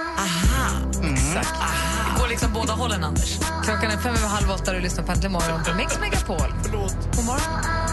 Exakt. 1.14 1.50
Det 1.54 2.04
går 2.04 2.05
liksom 2.36 2.54
båda 2.54 2.74
hållen, 2.74 3.04
Anders. 3.04 3.38
Klockan 3.64 3.92
är 3.92 3.98
fem 3.98 4.16
över 4.16 4.28
halv 4.28 4.52
åtta 4.52 4.72
och 4.72 4.78
du 4.78 4.82
lyssnar 4.84 5.04
på 5.04 5.12
Äntligen 5.12 5.32
morgon 5.32 5.64
på 5.64 5.74
Mix 5.74 6.00
Megapol. 6.00 6.54
Förlåt. 6.64 6.98
God 7.16 7.26
morgon. 7.26 7.85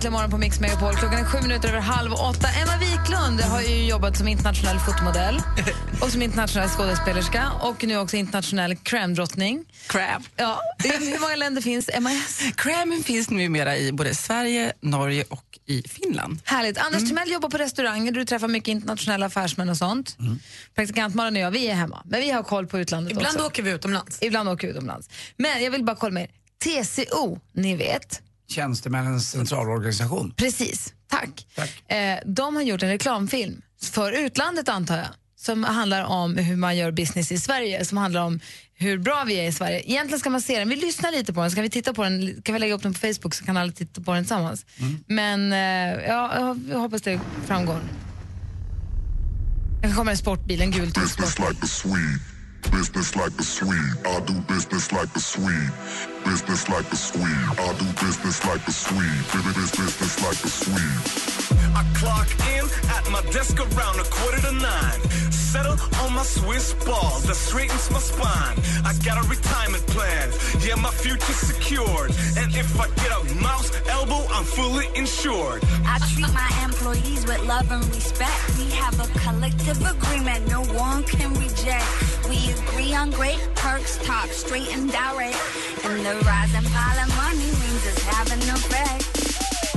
Äntligen 0.00 0.12
morgon 0.12 0.30
på 0.30 0.38
Mix 0.38 0.60
Megapol. 0.60 0.94
Klockan 0.94 1.18
är 1.18 1.24
sju 1.24 1.38
minuter 1.42 1.68
över 1.68 1.80
halv 1.80 2.12
åtta. 2.12 2.48
Emma 2.62 2.78
Wiklund 2.78 3.40
har 3.40 3.60
ju 3.60 3.86
jobbat 3.86 4.16
som 4.16 4.28
internationell 4.28 4.78
fotomodell 4.78 5.42
och 6.02 6.12
som 6.12 6.22
internationell 6.22 6.68
skådespelerska 6.68 7.50
och 7.60 7.84
nu 7.84 7.98
också 7.98 8.16
internationell 8.16 8.74
crème-drottning. 8.74 9.64
Crab. 9.86 10.22
Ja. 10.36 10.60
Hur 10.78 11.20
många 11.20 11.36
länder 11.36 11.62
finns 11.62 11.90
MAS? 12.00 12.42
Cramen 12.56 13.02
finns 13.02 13.30
numera 13.30 13.76
i 13.76 13.92
både 13.92 14.14
Sverige, 14.14 14.72
Norge 14.80 15.24
och 15.28 15.58
i 15.66 15.82
Finland. 15.82 16.40
Härligt. 16.44 16.78
Anders 16.78 17.08
Timell 17.08 17.30
jobbar 17.30 17.48
på 17.48 17.58
restauranger 17.58 18.12
du 18.12 18.24
träffar 18.24 18.48
mycket 18.48 18.68
internationella 18.68 19.26
affärsmän 19.26 19.68
och 19.68 19.76
sånt. 19.76 20.16
Praktikant 20.74 21.14
Malin 21.14 21.36
och 21.36 21.42
jag, 21.42 21.50
vi 21.50 21.68
är 21.68 21.74
hemma. 21.74 22.02
Men 22.04 22.20
vi 22.20 22.30
har 22.30 22.42
koll 22.42 22.66
på 22.66 22.78
utlandet 22.78 23.12
Ibland 23.12 23.36
också. 23.36 23.46
åker 23.46 23.62
vi 23.62 23.70
utomlands. 23.70 24.18
Ibland 24.22 24.48
åker 24.48 24.66
vi 24.66 24.72
utomlands. 24.72 25.08
Men 25.36 25.62
jag 25.64 25.70
vill 25.70 25.84
bara 25.84 25.96
kolla 25.96 26.12
med 26.12 26.22
er. 26.22 26.30
TCO, 26.64 27.38
ni 27.52 27.76
vet. 27.76 28.22
Tjänstemännens 28.50 29.30
centralorganisation. 29.30 30.34
Precis, 30.36 30.94
tack. 31.08 31.46
Eh, 31.88 32.18
de 32.26 32.56
har 32.56 32.62
gjort 32.62 32.82
en 32.82 32.88
reklamfilm 32.88 33.62
för 33.82 34.12
utlandet 34.12 34.68
antar 34.68 34.96
jag 34.96 35.08
som 35.40 35.64
handlar 35.64 36.04
om 36.04 36.36
hur 36.36 36.56
man 36.56 36.76
gör 36.76 36.90
business 36.92 37.32
i 37.32 37.38
Sverige, 37.38 37.84
som 37.84 37.98
handlar 37.98 38.20
om 38.24 38.40
hur 38.74 38.98
bra 38.98 39.24
vi 39.26 39.34
är 39.34 39.48
i 39.48 39.52
Sverige. 39.52 39.80
Egentligen 39.80 40.20
ska 40.20 40.30
man 40.30 40.40
se 40.40 40.58
den, 40.58 40.68
vi 40.68 40.76
lyssnar 40.76 41.12
lite 41.12 41.32
på 41.32 41.40
den, 41.40 41.50
så 41.50 41.54
kan 41.54 41.62
vi 41.62 41.70
titta 41.70 41.94
på 41.94 42.02
den, 42.02 42.42
kan 42.42 42.52
vi 42.52 42.58
lägga 42.58 42.74
upp 42.74 42.82
den 42.82 42.94
på 42.94 43.00
Facebook 43.00 43.34
så 43.34 43.44
kan 43.44 43.56
alla 43.56 43.72
titta 43.72 44.00
på 44.00 44.14
den 44.14 44.24
tillsammans. 44.24 44.66
Men 45.06 45.52
eh, 45.52 46.04
ja, 46.08 46.56
jag 46.70 46.78
hoppas 46.78 47.02
det 47.02 47.20
framgår. 47.46 47.80
Det 49.82 49.92
kommer 49.94 50.10
en 50.10 50.18
sportbil, 50.18 50.60
en 50.60 50.70
gul 50.70 50.90
sportbil. 50.90 51.48
like 51.48 51.62
a 51.62 51.66
Swede. 51.66 52.20
Business 52.70 53.16
like 53.16 53.34
a 53.38 53.42
Swede. 53.42 53.96
I 54.04 54.20
do 54.26 54.34
business 54.54 54.92
like 54.92 55.10
a 55.14 55.20
Swede. 55.20 55.72
Business 56.24 56.68
like 56.68 56.90
a 56.92 56.96
Swede. 56.96 57.24
I 57.58 57.74
do 57.78 57.84
business 58.04 58.44
like 58.44 58.66
a 58.66 58.72
Swede. 58.72 59.24
Business, 59.32 59.70
business 59.70 60.22
like 60.22 60.40
a 60.44 60.48
Swede. 60.48 61.50
I 61.74 61.82
clock 61.94 62.28
in 62.54 62.64
at 62.90 63.10
my 63.10 63.22
desk 63.32 63.58
around 63.58 63.98
a 64.00 64.04
quarter 64.04 64.40
to 64.42 64.52
nine. 64.52 65.00
Settle 65.32 65.76
on 66.02 66.14
my 66.14 66.22
Swiss 66.22 66.74
ball 66.84 67.18
that 67.26 67.34
straightens 67.34 67.90
my 67.90 67.98
spine. 67.98 68.56
I 68.84 68.94
got 69.04 69.24
a 69.24 69.28
retirement 69.28 69.84
plan. 69.88 70.30
Yeah, 70.60 70.76
my 70.76 70.90
future's 70.90 71.36
secured. 71.36 72.10
And 72.36 72.54
if 72.54 72.78
I 72.78 72.86
get 73.02 73.10
a 73.10 73.34
mouse 73.42 73.70
elbow, 73.88 74.24
I'm 74.30 74.44
fully 74.44 74.86
insured. 74.94 75.64
I 75.84 75.98
treat 76.14 76.32
my 76.32 76.50
employees 76.64 77.26
with 77.26 77.42
love 77.46 77.70
and 77.72 77.84
respect. 77.94 78.58
We 78.58 78.70
have 78.70 78.94
a 79.00 79.08
collective 79.18 79.80
agreement 79.84 80.48
no 80.48 80.62
one 80.78 81.02
can 81.04 81.34
reject. 81.34 81.88
We 82.28 82.52
agree 82.52 82.94
on 82.94 83.10
great 83.10 83.40
perks, 83.56 83.98
talk 84.04 84.28
straight 84.28 84.68
and 84.72 84.90
direct. 84.92 85.36
And 85.84 86.04
the 86.04 86.14
rising 86.14 86.66
pile 86.74 86.98
of 87.04 87.08
money 87.16 87.46
means 87.62 87.82
it's 87.90 88.02
having 88.04 88.42
an 88.42 88.54
effect. 88.56 89.04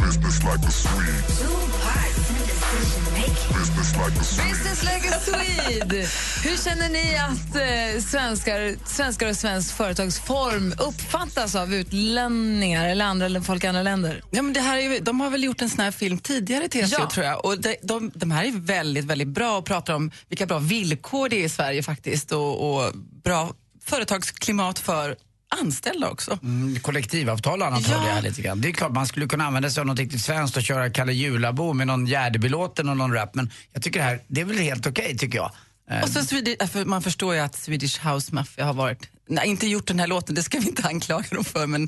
Business 0.02 0.44
like 0.44 0.68
a 0.68 0.72
Swede. 0.72 1.24
Two 1.40 1.58
parts 1.84 2.30
in 2.30 2.46
decision 2.46 3.04
making. 3.14 3.58
Business 3.60 3.94
like 3.98 4.20
a 4.20 4.24
Swede. 4.24 4.50
Business 4.50 4.84
like 4.84 5.06
a 5.16 5.20
Swede. 5.20 6.08
Hur 6.44 6.58
känner 6.64 6.90
ni 6.90 7.18
att 7.18 7.56
eh, 7.56 8.02
svenskar, 8.04 8.76
svenskar 8.86 9.28
och 9.30 9.36
svensk 9.38 9.76
företagsform 9.78 10.74
uppfattas 10.80 11.56
av 11.56 11.74
utlänningar 11.74 12.88
eller 12.90 13.06
andra 13.06 13.26
eller 13.26 13.42
folk 13.42 13.64
i 13.64 13.68
andra 13.68 13.84
länder? 13.84 14.22
Ja, 14.32 14.42
men 14.42 14.54
det 14.54 14.60
här 14.62 14.78
är, 14.78 14.82
ju- 14.82 15.00
de 15.00 15.20
har 15.22 15.30
väl 15.30 15.44
gjort 15.44 15.62
en 15.62 15.70
sån 15.70 15.80
här 15.80 15.92
film 15.92 16.18
tidigare, 16.18 16.68
TCO, 16.68 16.88
Ja. 17.00 17.10
tror 17.10 17.26
jag. 17.26 17.46
Och 17.46 17.60
de, 17.62 17.76
de, 17.84 18.12
de 18.16 18.32
här 18.32 18.44
är 18.46 18.52
väldigt, 18.52 19.06
väldigt 19.06 19.28
bra 19.28 19.58
och 19.58 19.66
pratar 19.66 19.94
om 19.94 20.12
vilka 20.30 20.46
bra 20.46 20.60
villkor 20.60 21.30
det 21.30 21.36
är 21.42 21.46
i 21.46 21.50
Sverige 21.50 21.84
faktiskt 21.84 22.32
och, 22.32 22.74
och 22.76 22.92
bra 23.24 23.54
företagsklimat 23.86 24.80
för 24.80 25.16
anställda 25.62 26.10
också. 26.10 26.40
Mm, 26.44 26.80
kollektivavtal 26.80 27.62
och 27.62 27.68
annat 27.68 27.82
Ja. 27.88 27.96
hörde 27.96 28.08
jag 28.08 28.16
här 28.16 28.22
lite 28.22 28.42
grann. 28.42 28.62
Det 28.62 28.68
är 28.70 28.72
klart 28.72 28.92
man 28.92 29.08
skulle 29.08 29.28
kunna 29.28 29.46
använda 29.46 29.70
sig 29.70 29.82
av 29.82 29.88
något 29.88 30.00
riktigt 30.00 30.22
svenskt 30.22 30.58
och 30.58 30.64
köra 30.64 30.90
Kalle 30.90 31.14
Julabo 31.14 31.74
med 31.74 31.88
någon 31.88 32.08
Gärdebylåten 32.08 32.90
och 32.90 32.98
någon 32.98 33.14
rap. 33.14 33.36
Men 33.36 33.50
jag 33.74 33.84
tycker 33.84 34.00
det 34.00 34.06
här, 34.06 34.20
det 34.28 34.42
är 34.42 34.46
väl 34.46 34.58
helt 34.58 34.88
okej 34.88 35.18
tycker 35.18 35.38
jag. 35.38 35.52
Eh, 35.92 36.04
Och 36.04 36.10
så 36.10 36.24
Swedish, 36.24 36.56
äh, 36.62 36.68
för 36.68 36.86
man 36.86 37.02
förstår 37.02 37.34
ju 37.36 37.40
att 37.42 37.56
Swedish 37.56 38.06
House 38.08 38.36
Mafia 38.36 38.66
har 38.66 38.74
varit, 38.74 39.10
nej 39.30 39.48
inte 39.48 39.68
gjort 39.68 39.88
den 39.88 40.00
här 40.00 40.08
låten, 40.08 40.36
det 40.36 40.44
ska 40.44 40.60
vi 40.60 40.68
inte 40.68 40.84
anklaga 40.88 41.26
dem 41.32 41.44
för 41.44 41.68
men 41.68 41.88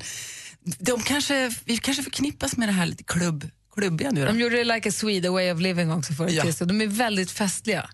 de 0.78 1.00
kanske, 1.02 1.52
vi 1.64 1.76
kanske 1.76 2.02
förknippas 2.02 2.56
med 2.56 2.68
det 2.68 2.72
här 2.72 2.86
lite 2.86 3.04
klubb, 3.04 3.50
klubbiga 3.76 4.10
nu 4.10 4.20
då. 4.20 4.26
De 4.26 4.40
gjorde 4.40 4.56
det 4.56 4.64
Like 4.64 4.88
a 4.88 4.92
Swede, 4.92 5.28
A 5.28 5.32
Way 5.32 5.52
of 5.52 5.60
Living 5.60 5.92
också 5.92 6.12
förut. 6.12 6.32
Ja. 6.60 6.66
De 6.66 6.80
är 6.80 6.86
väldigt 6.86 7.30
festliga. 7.30 7.90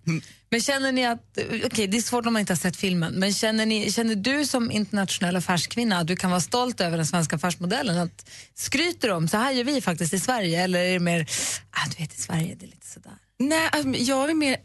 Men 0.51 0.61
känner 0.61 0.93
ni 0.93 1.07
att, 1.07 1.39
okej 1.65 1.87
det 1.87 1.97
är 1.97 2.03
svårt 2.03 2.27
om 2.27 2.33
man 2.33 2.41
inte 2.41 2.53
har 2.53 2.59
sett 2.59 2.77
filmen, 2.77 3.13
men 3.13 3.33
känner, 3.33 3.67
ni, 3.67 3.93
känner 3.93 4.15
du 4.15 4.47
som 4.47 4.71
internationell 4.71 5.37
affärskvinna 5.37 5.99
att 5.99 6.07
du 6.07 6.17
kan 6.17 6.31
vara 6.31 6.41
stolt 6.41 6.81
över 6.81 6.97
den 6.97 7.07
svenska 7.07 7.37
affärsmodellen? 7.37 7.99
Att 7.99 8.31
skryter 8.55 9.09
de, 9.09 9.29
så 9.29 9.37
här 9.37 9.53
gör 9.53 9.65
vi 9.65 9.81
faktiskt 9.81 10.15
i 10.15 10.19
Sverige, 10.19 10.63
eller 10.63 10.81
är 10.81 10.93
det 10.93 11.01
mer, 11.01 11.27
ah, 11.71 11.89
du 11.97 12.03
vet 12.03 12.15
i 12.19 12.21
Sverige 12.21 12.57
det 12.61 12.67
är 12.67 12.69
lite 12.69 12.87
sådär. 12.87 13.13
Nej, 13.39 13.69
alltså, 13.73 13.89
jag 13.89 14.31
är 14.31 14.35
mer... 14.35 14.57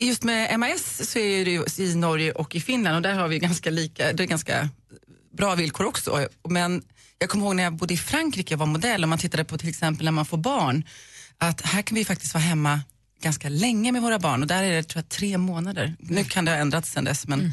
Just 0.00 0.22
med 0.22 0.60
MAS 0.60 1.10
så 1.10 1.18
är 1.18 1.44
det 1.44 1.50
ju 1.50 1.64
i 1.78 1.94
Norge 1.94 2.32
och 2.32 2.54
i 2.54 2.60
Finland 2.60 2.96
och 2.96 3.02
där 3.02 3.14
har 3.14 3.28
vi 3.28 3.38
ganska 3.38 3.70
lika, 3.70 4.12
det 4.12 4.22
är 4.22 4.26
ganska 4.26 4.68
bra 5.38 5.54
villkor 5.54 5.86
också. 5.86 6.28
Men 6.48 6.82
jag 7.18 7.30
kommer 7.30 7.44
ihåg 7.44 7.56
när 7.56 7.62
jag 7.62 7.72
bodde 7.72 7.94
i 7.94 7.96
Frankrike 7.96 8.54
och 8.54 8.58
var 8.58 8.66
modell 8.66 9.02
och 9.02 9.08
man 9.08 9.18
tittade 9.18 9.44
på 9.44 9.58
till 9.58 9.68
exempel 9.68 10.04
när 10.04 10.12
man 10.12 10.26
får 10.26 10.38
barn, 10.38 10.84
att 11.38 11.60
här 11.60 11.82
kan 11.82 11.94
vi 11.94 12.04
faktiskt 12.04 12.34
vara 12.34 12.44
hemma 12.44 12.80
ganska 13.22 13.48
länge 13.48 13.92
med 13.92 14.02
våra 14.02 14.18
barn 14.18 14.42
och 14.42 14.48
där 14.48 14.62
är 14.62 14.72
det 14.72 14.82
tror 14.82 15.02
jag 15.02 15.08
tre 15.08 15.38
månader. 15.38 15.96
Nu 15.98 16.24
kan 16.24 16.44
det 16.44 16.50
ha 16.50 16.58
ändrats 16.58 16.92
sen 16.92 17.04
dess 17.04 17.26
men 17.26 17.52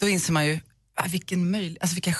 då 0.00 0.08
inser 0.08 0.32
man 0.32 0.46
ju 0.46 0.60
ah, 0.94 1.06
vilken 1.08 1.50
möjlig, 1.50 1.78
alltså 1.80 1.94
vilka 1.94 2.14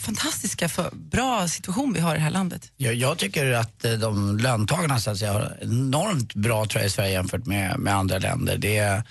fantastiska, 0.00 0.68
för, 0.68 0.90
bra 0.92 1.48
situation 1.48 1.92
vi 1.92 2.00
har 2.00 2.14
i 2.14 2.18
det 2.18 2.24
här 2.24 2.30
landet. 2.30 2.72
Jag, 2.76 2.94
jag 2.94 3.18
tycker 3.18 3.52
att 3.52 3.84
eh, 3.84 3.92
de 3.92 4.38
löntagarna 4.38 4.98
så 4.98 5.10
att 5.10 5.18
säga, 5.18 5.32
har 5.32 5.58
enormt 5.60 6.34
bra 6.34 6.66
tror 6.66 6.80
jag, 6.80 6.86
i 6.86 6.90
Sverige 6.90 7.12
jämfört 7.12 7.46
med, 7.46 7.78
med 7.78 7.94
andra 7.94 8.18
länder. 8.18 8.58
Det 8.58 8.78
är 8.78 9.02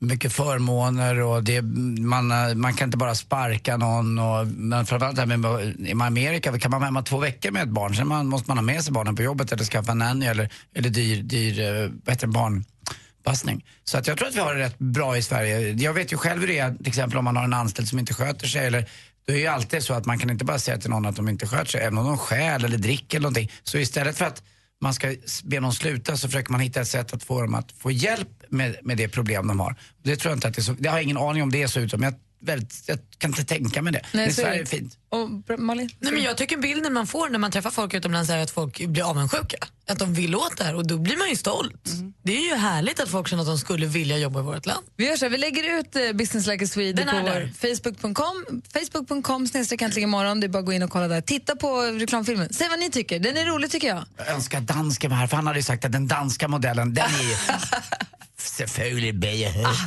mycket 0.00 0.32
förmåner 0.32 1.20
och 1.20 1.44
det, 1.44 1.62
man, 1.62 2.26
man 2.60 2.74
kan 2.74 2.88
inte 2.88 2.96
bara 2.96 3.14
sparka 3.14 3.76
någon. 3.76 4.18
Och, 4.18 4.46
men 4.46 4.86
framförallt 4.86 5.16
det 5.16 5.22
här 5.22 5.36
med, 5.36 5.76
i 5.88 5.92
Amerika 5.92 6.58
kan 6.58 6.70
man 6.70 6.80
vara 6.80 6.88
hemma 6.88 7.02
två 7.02 7.18
veckor 7.18 7.50
med 7.50 7.62
ett 7.62 7.68
barn, 7.68 7.94
sen 7.94 8.08
man, 8.08 8.26
måste 8.26 8.50
man 8.50 8.58
ha 8.58 8.62
med 8.62 8.84
sig 8.84 8.92
barnen 8.92 9.16
på 9.16 9.22
jobbet 9.22 9.52
eller 9.52 9.64
skaffa 9.64 9.92
en 9.92 9.98
nanny 9.98 10.26
eller, 10.26 10.52
eller 10.74 10.90
dyr, 10.90 11.22
dyr 11.22 11.60
eh, 11.60 11.88
bättre 11.88 12.26
barnpassning. 12.26 13.64
Så 13.84 13.98
att 13.98 14.06
jag 14.06 14.18
tror 14.18 14.28
att 14.28 14.34
vi 14.34 14.40
har 14.40 14.54
det 14.54 14.60
rätt 14.60 14.78
bra 14.78 15.16
i 15.16 15.22
Sverige. 15.22 15.72
Jag 15.72 15.92
vet 15.92 16.12
ju 16.12 16.16
själv 16.16 16.40
hur 16.40 16.48
det 16.48 16.58
är, 16.58 16.74
till 16.74 16.88
exempel 16.88 17.18
om 17.18 17.24
man 17.24 17.36
har 17.36 17.44
en 17.44 17.54
anställd 17.54 17.88
som 17.88 17.98
inte 17.98 18.14
sköter 18.14 18.46
sig 18.46 18.66
eller 18.66 18.88
det 19.26 19.32
är 19.32 19.38
ju 19.38 19.46
alltid 19.46 19.82
så 19.82 19.94
att 19.94 20.06
man 20.06 20.18
kan 20.18 20.30
inte 20.30 20.44
bara 20.44 20.58
säga 20.58 20.78
till 20.78 20.90
någon 20.90 21.06
att 21.06 21.16
de 21.16 21.28
inte 21.28 21.46
sköter 21.46 21.70
sig, 21.70 21.80
även 21.80 21.98
om 21.98 22.06
de 22.06 22.18
stjäl 22.18 22.64
eller 22.64 22.78
dricker 22.78 23.16
eller 23.16 23.22
någonting. 23.22 23.50
Så 23.62 23.78
istället 23.78 24.18
för 24.18 24.24
att 24.24 24.42
man 24.80 24.94
ska 24.94 25.14
be 25.44 25.60
någon 25.60 25.72
sluta 25.72 26.16
så 26.16 26.28
försöker 26.28 26.52
man 26.52 26.60
hitta 26.60 26.80
ett 26.80 26.88
sätt 26.88 27.12
att 27.14 27.22
få 27.22 27.40
dem 27.42 27.54
att 27.54 27.72
få 27.72 27.90
hjälp 27.90 28.28
med, 28.48 28.76
med 28.82 28.96
det 28.96 29.08
problem 29.08 29.46
de 29.46 29.60
har. 29.60 29.76
Det 30.02 30.16
tror 30.16 30.30
jag 30.30 30.36
inte 30.36 30.48
att 30.48 30.54
det 30.54 30.60
är 30.60 30.62
så, 30.62 30.72
det 30.78 30.88
har 30.88 30.96
jag 30.96 31.04
ingen 31.04 31.16
aning 31.16 31.42
om 31.42 31.50
det 31.50 31.62
är 31.62 31.66
så 31.66 31.80
ut, 31.80 31.92
men 31.92 32.02
jag, 32.02 32.14
väldigt, 32.40 32.82
jag 32.86 32.98
kan 33.18 33.30
inte 33.30 33.44
tänka 33.44 33.82
mig 33.82 33.92
det. 33.92 34.00
Nej, 34.12 34.26
men 34.26 34.34
så 34.34 34.40
är 34.40 34.44
Sverige 34.44 34.58
det. 34.58 34.62
är 34.62 34.66
fint. 34.66 34.98
Och 35.10 35.58
Malin? 35.60 35.90
Nej, 36.00 36.12
men 36.12 36.22
jag 36.22 36.36
tycker 36.36 36.56
bilden 36.56 36.92
man 36.92 37.06
får 37.06 37.28
när 37.28 37.38
man 37.38 37.50
träffar 37.50 37.70
folk 37.70 37.94
utomlands 37.94 38.30
är 38.30 38.38
att 38.38 38.50
folk 38.50 38.86
blir 38.86 39.10
avundsjuka. 39.10 39.56
Att 39.90 39.98
de 39.98 40.14
vill 40.14 40.34
åt 40.34 40.56
det 40.56 40.64
här 40.64 40.74
och 40.74 40.86
då 40.86 40.98
blir 40.98 41.16
man 41.16 41.28
ju 41.28 41.36
stolt. 41.36 41.84
Det 42.22 42.36
är 42.36 42.48
ju 42.48 42.54
härligt 42.54 43.00
att 43.00 43.08
folk 43.08 43.28
känner 43.28 43.42
att 43.42 43.48
de 43.48 43.58
skulle 43.58 43.86
vilja 43.86 44.18
jobba 44.18 44.40
i 44.40 44.42
vårt 44.42 44.66
land. 44.66 44.86
Vi 44.96 45.06
gör 45.08 45.16
så 45.16 45.24
här, 45.24 45.30
vi 45.30 45.38
lägger 45.38 45.78
ut 45.78 45.96
eh, 45.96 46.12
Business 46.12 46.46
Like 46.46 46.64
a 46.64 46.68
Swede 46.68 47.04
på 47.04 47.16
vår. 47.22 47.52
Facebook.com, 47.74 48.62
Facebook.com 48.72 49.46
snedstreck 49.46 49.82
äntligen 49.82 50.08
imorgon. 50.08 50.40
Det 50.40 50.46
är 50.46 50.48
bara 50.48 50.58
att 50.58 50.66
gå 50.66 50.72
in 50.72 50.82
och 50.82 50.90
kolla 50.90 51.08
där. 51.08 51.20
Titta 51.20 51.56
på 51.56 51.82
reklamfilmen. 51.82 52.52
Säg 52.52 52.68
vad 52.68 52.78
ni 52.78 52.90
tycker. 52.90 53.18
Den 53.18 53.36
är 53.36 53.44
rolig 53.44 53.70
tycker 53.70 53.88
jag. 53.88 54.04
Jag 54.16 54.28
önskar 54.28 54.60
dansken 54.60 55.10
var 55.10 55.16
här, 55.16 55.26
för 55.26 55.36
han 55.36 55.46
hade 55.46 55.58
ju 55.58 55.62
sagt 55.62 55.84
att 55.84 55.92
den 55.92 56.08
danska 56.08 56.48
modellen, 56.48 56.94
den 56.94 57.04
är 57.04 57.38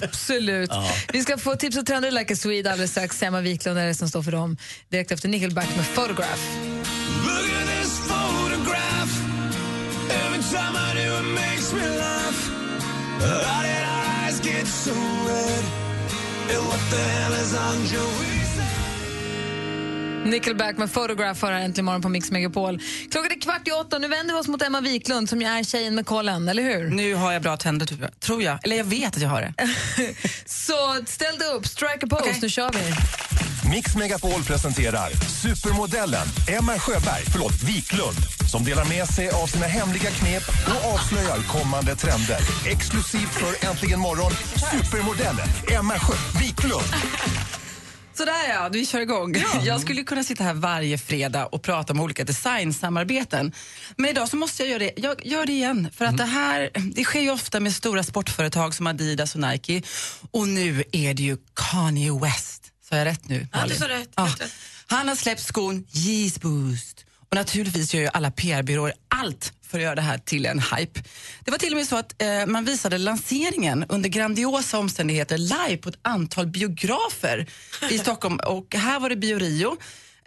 Absolut. 0.04 0.70
Ja. 0.74 0.92
Vi 1.14 1.22
ska 1.22 1.38
få 1.38 1.56
tips 1.56 1.78
och 1.78 1.86
trender 1.86 2.12
Like 2.12 2.34
a 2.34 2.36
Swede 2.36 2.72
alldeles 2.72 2.92
strax. 2.92 3.24
Emma 3.24 3.42
Wiklund 3.42 3.80
är 3.80 3.88
det 3.88 3.94
som 3.96 4.10
står 4.10 4.24
för 4.24 4.32
dem. 4.32 4.58
Direkt 4.90 5.12
efter 5.12 5.30
Nickelback 5.30 5.76
med 5.76 5.86
Photograph. 5.96 6.42
Look 7.26 7.52
at 7.62 7.68
this 7.82 8.00
photograph. 8.08 9.12
Every 10.10 10.44
time 10.44 10.76
I 10.76 10.94
do, 10.94 11.20
it 11.20 11.36
makes 11.36 11.74
me 11.74 11.98
laugh. 11.98 12.50
How 13.20 13.62
did 13.64 13.84
our 13.84 14.28
eyes 14.28 14.40
get 14.40 14.68
so 14.68 14.92
red? 15.28 15.64
And 16.56 16.68
what 16.68 16.82
the 16.90 16.98
hell 16.98 17.34
is 17.34 17.54
on 17.54 17.86
Joey's 17.86 18.51
Nickelback 20.26 20.78
med 20.78 20.94
Photograph 20.94 21.46
har 21.46 21.52
äntligen 21.52 21.86
morgon 21.86 22.02
på 22.02 22.10
Mix 22.10 22.32
Megapol. 22.32 22.80
Klockan 23.12 23.32
är 23.32 23.42
kvart 23.42 23.68
i 23.68 23.72
åtta. 23.72 23.98
Nu 23.98 24.08
vänder 24.08 24.34
vi 24.34 24.40
oss 24.40 24.48
mot 24.48 24.62
Emma 24.62 24.82
Wiklund 24.82 25.30
som 25.30 25.42
ju 25.42 25.48
är 25.48 25.64
tjejen 25.64 25.96
med 25.96 26.06
kollen, 26.06 26.50
eller 26.50 26.64
hur? 26.64 26.90
Nu 26.90 27.16
har 27.16 27.32
jag 27.32 27.42
bra 27.42 27.58
tänder 27.58 27.86
tror 27.86 28.02
jag. 28.02 28.20
tror 28.20 28.44
jag. 28.44 28.60
Eller 28.64 28.76
jag 28.76 28.84
vet 28.84 29.16
att 29.16 29.22
jag 29.22 29.30
har 29.30 29.42
det. 29.42 29.54
Så 30.46 30.98
ställ 31.06 31.38
dig 31.38 31.48
upp, 31.48 31.68
strike 31.68 32.06
a 32.06 32.08
pose, 32.10 32.40
nu 32.42 32.50
kör 32.50 32.72
vi. 32.72 32.94
Mix 33.70 33.96
Megapol 33.96 34.44
presenterar 34.44 35.10
supermodellen 35.44 36.28
Emma 36.48 36.80
Sjöberg, 36.80 37.24
förlåt, 37.32 37.64
Wiklund 37.64 38.18
som 38.52 38.64
delar 38.64 38.86
med 38.86 39.08
sig 39.08 39.30
av 39.30 39.48
sina 39.48 39.66
hemliga 39.66 40.10
knep 40.10 40.44
och 40.68 40.94
avslöjar 40.94 41.38
kommande 41.48 41.96
trender. 41.96 42.40
Exklusivt 42.68 43.34
för 43.34 43.68
Äntligen 43.70 44.00
morgon, 44.00 44.32
supermodellen 44.72 45.48
Emma 45.78 45.94
Sjö 46.00 46.14
Wiklund. 46.40 47.61
Sådär 48.22 48.50
ja, 48.50 48.70
vi 48.72 48.86
kör 48.86 49.02
igång. 49.02 49.36
Jag 49.64 49.82
skulle 49.82 50.04
kunna 50.04 50.24
sitta 50.24 50.44
här 50.44 50.54
varje 50.54 50.98
fredag 50.98 51.46
och 51.46 51.62
prata 51.62 51.94
om 51.94 52.00
olika 52.00 52.24
designsamarbeten. 52.24 53.52
Men 53.98 54.10
idag 54.10 54.30
så 54.30 54.36
måste 54.36 54.64
jag 54.64 54.70
göra 54.70 54.80
det, 54.80 54.94
jag 54.96 55.26
gör 55.26 55.46
det 55.46 55.52
igen. 55.52 55.90
För 55.96 56.06
att 56.06 56.18
det 56.18 56.26
här, 56.26 56.72
det 56.96 57.04
sker 57.04 57.22
ju 57.22 57.32
ofta 57.32 57.60
med 57.60 57.74
stora 57.74 58.04
sportföretag 58.04 58.76
som 58.76 58.88
Adidas 58.88 59.36
och 59.36 59.42
Nike. 59.42 59.82
Och 60.32 60.48
nu 60.48 60.84
är 60.92 61.14
det 61.14 61.24
ju 61.24 61.38
Kanye 61.54 62.20
West. 62.20 62.64
Sa 62.90 62.96
jag 62.96 63.06
rätt 63.06 63.30
nu? 63.30 63.48
Ja, 63.52 63.60
du 63.68 63.76
sa 63.76 63.90
rätt. 63.90 64.10
Ja. 64.16 64.30
Han 64.88 65.08
har 65.08 65.16
släppt 65.16 65.42
skon 65.42 65.86
Yeezy 65.94 66.40
Boost. 66.40 67.01
Och 67.32 67.36
naturligtvis 67.36 67.94
gör 67.94 68.02
ju 68.02 68.10
alla 68.14 68.32
PR-byråer 68.32 68.94
allt 69.08 69.54
för 69.68 69.78
att 69.78 69.84
göra 69.84 69.96
det 69.96 70.02
här 70.02 70.18
till 70.18 70.46
en 70.46 70.60
hype. 70.60 71.04
Det 71.46 71.52
var 71.52 71.58
till 71.58 71.74
och 71.74 71.78
med 71.78 71.88
så 71.88 71.98
att 71.98 72.22
eh, 72.22 72.46
man 72.46 72.66
visade 72.66 72.98
lanseringen 72.98 73.86
under 73.90 74.10
grandiosa 74.10 74.80
omständigheter 74.80 75.38
live 75.38 75.78
på 75.78 75.90
ett 75.90 76.00
antal 76.02 76.48
biografer 76.48 77.48
i 77.90 77.98
Stockholm. 77.98 78.40
Och 78.46 78.76
här 78.76 79.00
var 79.00 79.10
det 79.10 79.16
Bio 79.16 79.40
Rio. 79.40 79.78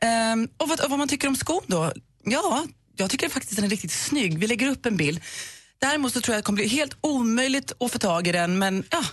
Ehm, 0.01 0.49
och, 0.57 0.69
vad, 0.69 0.81
och 0.81 0.91
vad 0.91 0.99
man 0.99 1.09
tycker 1.09 1.29
om 1.29 1.37
skon 1.37 1.63
då? 1.67 1.93
Ja, 2.25 2.65
jag 2.97 3.11
tycker 3.11 3.29
faktiskt 3.29 3.57
den 3.57 3.65
är 3.65 3.69
riktigt 3.69 3.93
snygg. 3.93 4.39
Vi 4.39 4.47
lägger 4.47 4.71
upp 4.71 4.87
en 4.87 4.97
bild. 4.97 5.21
Däremot 5.79 6.13
så 6.13 6.21
tror 6.21 6.35
jag 6.35 6.39
att 6.39 6.45
det 6.45 6.47
kommer 6.47 6.57
bli 6.57 6.69
helt 6.69 6.97
omöjligt 7.01 7.73
att 7.81 7.93
få 7.93 7.99
tag 7.99 8.27
i 8.27 8.33
den, 8.33 8.59
men 8.59 8.85
ja, 8.91 9.05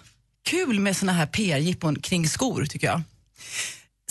kul 0.46 0.80
med 0.80 0.98
såna 0.98 1.14
här 1.14 1.26
PR-jippon 1.26 1.96
kring 2.02 2.28
skor 2.28 2.66
tycker 2.66 2.88
jag. 2.88 3.02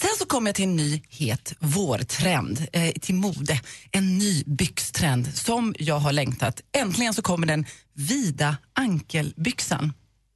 Sen 0.01 0.11
så 0.19 0.27
kommer 0.27 0.49
jag 0.49 0.55
till 0.55 0.65
en 0.65 0.77
ny 0.77 1.03
het 1.09 1.55
vårtrend, 1.59 2.67
eh, 2.73 2.93
till 2.93 3.15
mode. 3.15 3.61
En 3.91 4.19
ny 4.19 4.45
byxtrend 4.47 5.35
som 5.35 5.75
jag 5.79 5.99
har 5.99 6.13
längtat. 6.13 6.61
Äntligen 6.73 7.15
så 7.15 7.23
kommer 7.23 7.47
den 7.47 7.67
vida 7.95 8.57
ankelbyxan. 8.73 9.93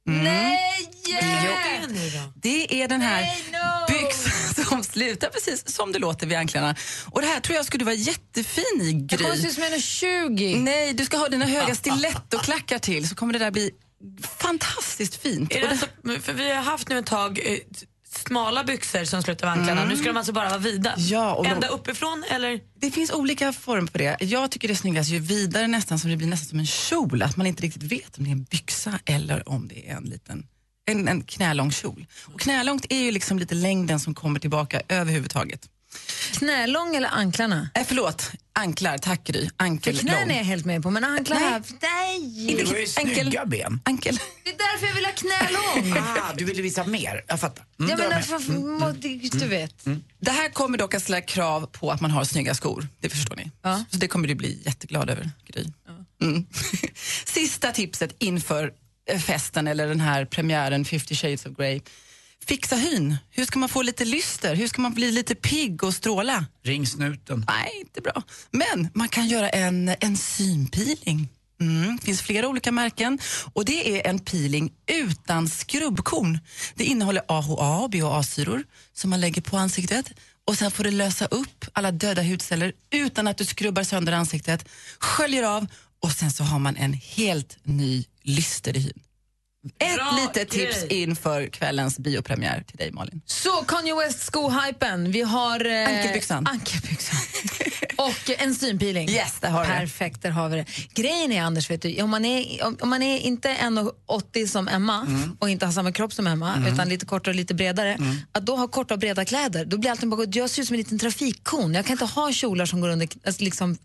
Mm. 0.07 0.23
Nej! 0.23 0.61
Det 2.35 2.81
är 2.81 2.87
den 2.87 3.01
här 3.01 3.35
byxan 3.87 4.65
som 4.65 4.83
slutar 4.83 5.29
precis 5.29 5.75
som 5.75 5.91
det 5.91 5.99
låter 5.99 6.27
vid 6.27 6.37
anklarna. 6.37 6.75
Och 7.05 7.21
det 7.21 7.27
här 7.27 7.39
tror 7.39 7.55
jag 7.55 7.65
skulle 7.65 7.85
vara 7.85 7.95
jättefin 7.95 8.81
i 8.81 8.91
Gry. 8.91 9.07
Jag 9.09 9.19
kommer 9.19 9.35
se 9.35 9.47
ut 9.47 9.53
som 9.53 9.63
en 9.63 9.81
20. 9.81 10.55
Nej, 10.59 10.93
du 10.93 11.05
ska 11.05 11.17
ha 11.17 11.29
dina 11.29 11.45
höga 11.45 11.75
stilettoklackar 11.85 12.79
till 12.79 13.09
så 13.09 13.15
kommer 13.15 13.33
det 13.33 13.39
där 13.39 13.51
bli 13.51 13.71
fantastiskt 14.39 15.15
fint. 15.15 15.51
Är 15.51 15.61
det 15.61 15.69
alltså, 15.69 15.87
för 16.21 16.33
vi 16.33 16.51
har 16.51 16.61
haft 16.61 16.89
nu 16.89 16.99
ett 16.99 17.05
tag 17.05 17.39
eh, 17.43 17.57
smala 18.27 18.63
byxor 18.63 19.05
som 19.05 19.23
slutar 19.23 19.47
vid 19.53 19.59
anklarna. 19.59 19.85
Nu 19.85 19.97
ska 19.97 20.07
de 20.07 20.17
alltså 20.17 20.33
bara 20.33 20.49
vara 20.49 20.57
vida. 20.59 20.93
Ja, 20.97 21.33
och 21.35 21.43
de- 21.43 21.49
Ända 21.49 21.67
uppifrån 21.67 22.23
eller? 22.31 22.59
Det 22.79 22.91
finns 22.91 23.11
olika 23.11 23.53
former 23.53 23.87
på 23.91 23.97
det. 23.97 24.17
Jag 24.21 24.51
tycker 24.51 24.67
det 24.67 24.73
är 24.73 24.75
snyggast 24.75 25.09
ju 25.09 25.19
vidare 25.19 25.67
nästan 25.67 25.99
som 25.99 26.09
det 26.11 26.17
blir 26.17 26.27
nästan 26.27 26.47
som 26.49 26.59
en 26.59 26.65
kjol. 26.65 27.21
Att 27.21 27.37
man 27.37 27.47
inte 27.47 27.63
riktigt 27.63 27.83
vet 27.83 28.17
om 28.17 28.23
det 28.23 28.29
är 28.29 28.31
en 28.31 28.43
byxa 28.43 28.99
eller 29.05 29.49
om 29.49 29.67
det 29.67 29.89
är 29.89 29.95
en 29.95 30.03
liten 30.03 30.47
en, 30.87 31.07
en 31.07 31.23
knälång 31.23 31.71
kjol. 31.71 32.05
Och 32.33 32.39
knälångt 32.39 32.85
är 32.89 32.99
ju 32.99 33.11
liksom 33.11 33.39
lite 33.39 33.55
längden 33.55 33.99
som 33.99 34.13
kommer 34.13 34.39
tillbaka 34.39 34.81
överhuvudtaget. 34.89 35.69
Knälång 36.31 36.95
eller 36.95 37.09
anklarna? 37.09 37.69
Eh, 37.73 37.83
förlåt, 37.87 38.31
anklar. 38.53 38.97
Tack 38.97 39.23
Gry. 39.23 39.49
Knän 39.81 40.31
är 40.31 40.37
jag 40.37 40.43
helt 40.43 40.65
med 40.65 40.83
på, 40.83 40.91
men 40.91 41.03
anklar 41.03 41.39
Nej. 41.39 41.49
här... 41.49 41.63
Nej! 41.81 42.55
Du 42.57 42.65
har 42.71 42.75
ju 42.79 42.85
snygga 42.87 43.45
ben. 43.45 43.81
Ankel. 43.85 44.19
Det 44.43 44.49
är 44.49 44.57
därför 44.57 44.87
jag 44.87 44.93
vill 44.93 45.05
ha 45.05 45.11
knälång. 45.11 45.97
Ah, 46.19 46.33
du 46.37 46.45
ville 46.45 46.61
visa 46.61 46.83
mer, 46.83 47.23
jag 47.27 47.39
fattar. 47.39 47.65
Mm, 47.79 47.89
Jag 47.91 47.99
menar, 47.99 48.21
för, 48.21 48.93
det- 48.93 49.39
du 49.39 49.47
vet. 49.47 49.85
Det 50.19 50.31
här 50.31 50.49
kommer 50.49 50.77
dock 50.77 50.93
att 50.93 51.03
ställa 51.03 51.21
krav 51.21 51.65
på 51.65 51.91
att 51.91 52.01
man 52.01 52.11
har 52.11 52.23
snygga 52.23 52.53
skor. 52.55 52.87
Det 52.99 53.09
förstår 53.09 53.35
ni. 53.35 53.51
Så 53.91 53.97
det 53.97 54.07
kommer 54.07 54.27
du 54.27 54.35
bli 54.35 54.61
jätteglad 54.65 55.09
över, 55.09 55.31
Gry. 55.47 55.65
Mm. 56.21 56.45
Sista 57.25 57.71
tipset 57.71 58.15
inför 58.19 58.71
eh, 59.11 59.19
festen 59.19 59.67
eller 59.67 59.87
den 59.87 59.99
här 59.99 60.25
premiären 60.25 60.85
50 60.85 61.15
shades 61.15 61.45
of 61.45 61.57
Grey. 61.57 61.81
Fixa 62.45 62.75
hyn. 62.75 63.17
Hur 63.29 63.45
ska 63.45 63.59
man 63.59 63.69
få 63.69 63.81
lite 63.81 64.05
lyster? 64.05 64.55
Hur 64.55 64.67
ska 64.67 64.81
man 64.81 64.93
bli 64.93 65.11
lite 65.11 65.35
pigg 65.35 65.83
och 65.83 65.93
stråla? 65.93 66.45
Ring 66.63 66.87
snuten. 66.87 67.45
Nej, 67.47 67.71
inte 67.79 68.01
bra. 68.01 68.23
Men 68.51 68.89
man 68.93 69.09
kan 69.09 69.27
göra 69.27 69.49
en 69.49 69.95
enzympeeling. 69.99 71.29
Mm, 71.61 71.97
det 71.97 72.05
finns 72.05 72.21
flera 72.21 72.47
olika 72.47 72.71
märken 72.71 73.19
och 73.53 73.65
det 73.65 73.97
är 73.97 74.09
en 74.09 74.19
peeling 74.19 74.73
utan 74.87 75.49
skrubbkorn. 75.49 76.39
Det 76.75 76.83
innehåller 76.83 77.23
AHA 77.27 77.79
och 77.79 77.89
BHA-syror 77.89 78.63
som 78.93 79.09
man 79.09 79.21
lägger 79.21 79.41
på 79.41 79.57
ansiktet 79.57 80.11
och 80.47 80.57
sen 80.57 80.71
får 80.71 80.83
det 80.83 80.91
lösa 80.91 81.25
upp 81.25 81.65
alla 81.73 81.91
döda 81.91 82.21
hudceller 82.21 82.73
utan 82.91 83.27
att 83.27 83.37
du 83.37 83.45
skrubbar 83.45 83.83
sönder 83.83 84.13
ansiktet, 84.13 84.65
sköljer 84.99 85.43
av 85.43 85.67
och 85.99 86.11
sen 86.11 86.31
så 86.31 86.43
har 86.43 86.59
man 86.59 86.75
en 86.75 86.93
helt 86.93 87.57
ny 87.63 88.05
lyster 88.23 88.77
i 88.77 88.79
hyn. 88.79 88.99
Ett 89.79 89.95
Bra 89.95 90.11
litet 90.21 90.49
tips 90.49 90.83
grej. 90.83 91.01
inför 91.03 91.47
kvällens 91.47 91.99
biopremiär 91.99 92.63
till 92.67 92.77
dig 92.77 92.91
Malin. 92.91 93.21
Så 93.25 93.49
Kanye 93.51 93.95
West 93.95 94.19
skohypen. 94.25 95.11
Vi 95.11 95.21
har... 95.21 95.65
Eh, 95.65 95.87
Ankelbyxan. 95.97 96.47
Ankelbyxan. 96.47 97.19
Och 97.97 98.29
eh, 98.29 98.43
enzympeeling. 98.43 99.09
Yes, 99.09 99.33
där 99.41 99.49
har 99.49 99.61
det. 99.61 99.67
Perfekt, 99.67 100.21
där 100.21 100.29
har 100.29 100.49
vi 100.49 100.55
det. 100.55 100.65
Grejen 101.01 101.31
är, 101.31 101.41
Anders, 101.41 101.69
vet 101.69 101.81
du, 101.81 102.01
om, 102.01 102.09
man 102.09 102.25
är, 102.25 102.63
om, 102.65 102.77
om 102.81 102.89
man 102.89 103.03
är 103.03 103.19
inte 103.19 103.49
1,80 103.49 104.47
som 104.47 104.67
Emma 104.67 105.01
Mm. 105.07 105.37
och 105.39 105.49
inte 105.49 105.65
har 105.65 105.73
samma 105.73 105.91
kropp 105.91 106.13
som 106.13 106.27
Emma, 106.27 106.53
Mm. 106.55 106.73
utan 106.73 106.89
lite 106.89 107.05
kortare 107.05 107.31
och 107.31 107.35
lite 107.35 107.53
bredare, 107.53 107.93
Mm. 107.93 108.15
att 108.31 108.45
då 108.45 108.55
ha 108.55 108.67
korta 108.67 108.93
och 108.93 108.99
breda 108.99 109.25
kläder, 109.25 109.65
då 109.65 109.77
blir 109.77 109.91
allting 109.91 110.09
bara, 110.09 110.23
jag 110.33 110.49
ser 110.49 110.61
ut 110.61 110.67
som 110.67 110.73
en 110.73 110.77
liten 110.77 110.99
trafikkon. 110.99 111.73
Jag 111.73 111.85
kan 111.85 111.91
inte 111.93 112.05
ha 112.05 112.31
kjolar 112.31 112.65
som 112.65 112.81
går 112.81 112.89
under 112.89 113.07
alltså, 113.25 113.43
liksom, 113.43 113.77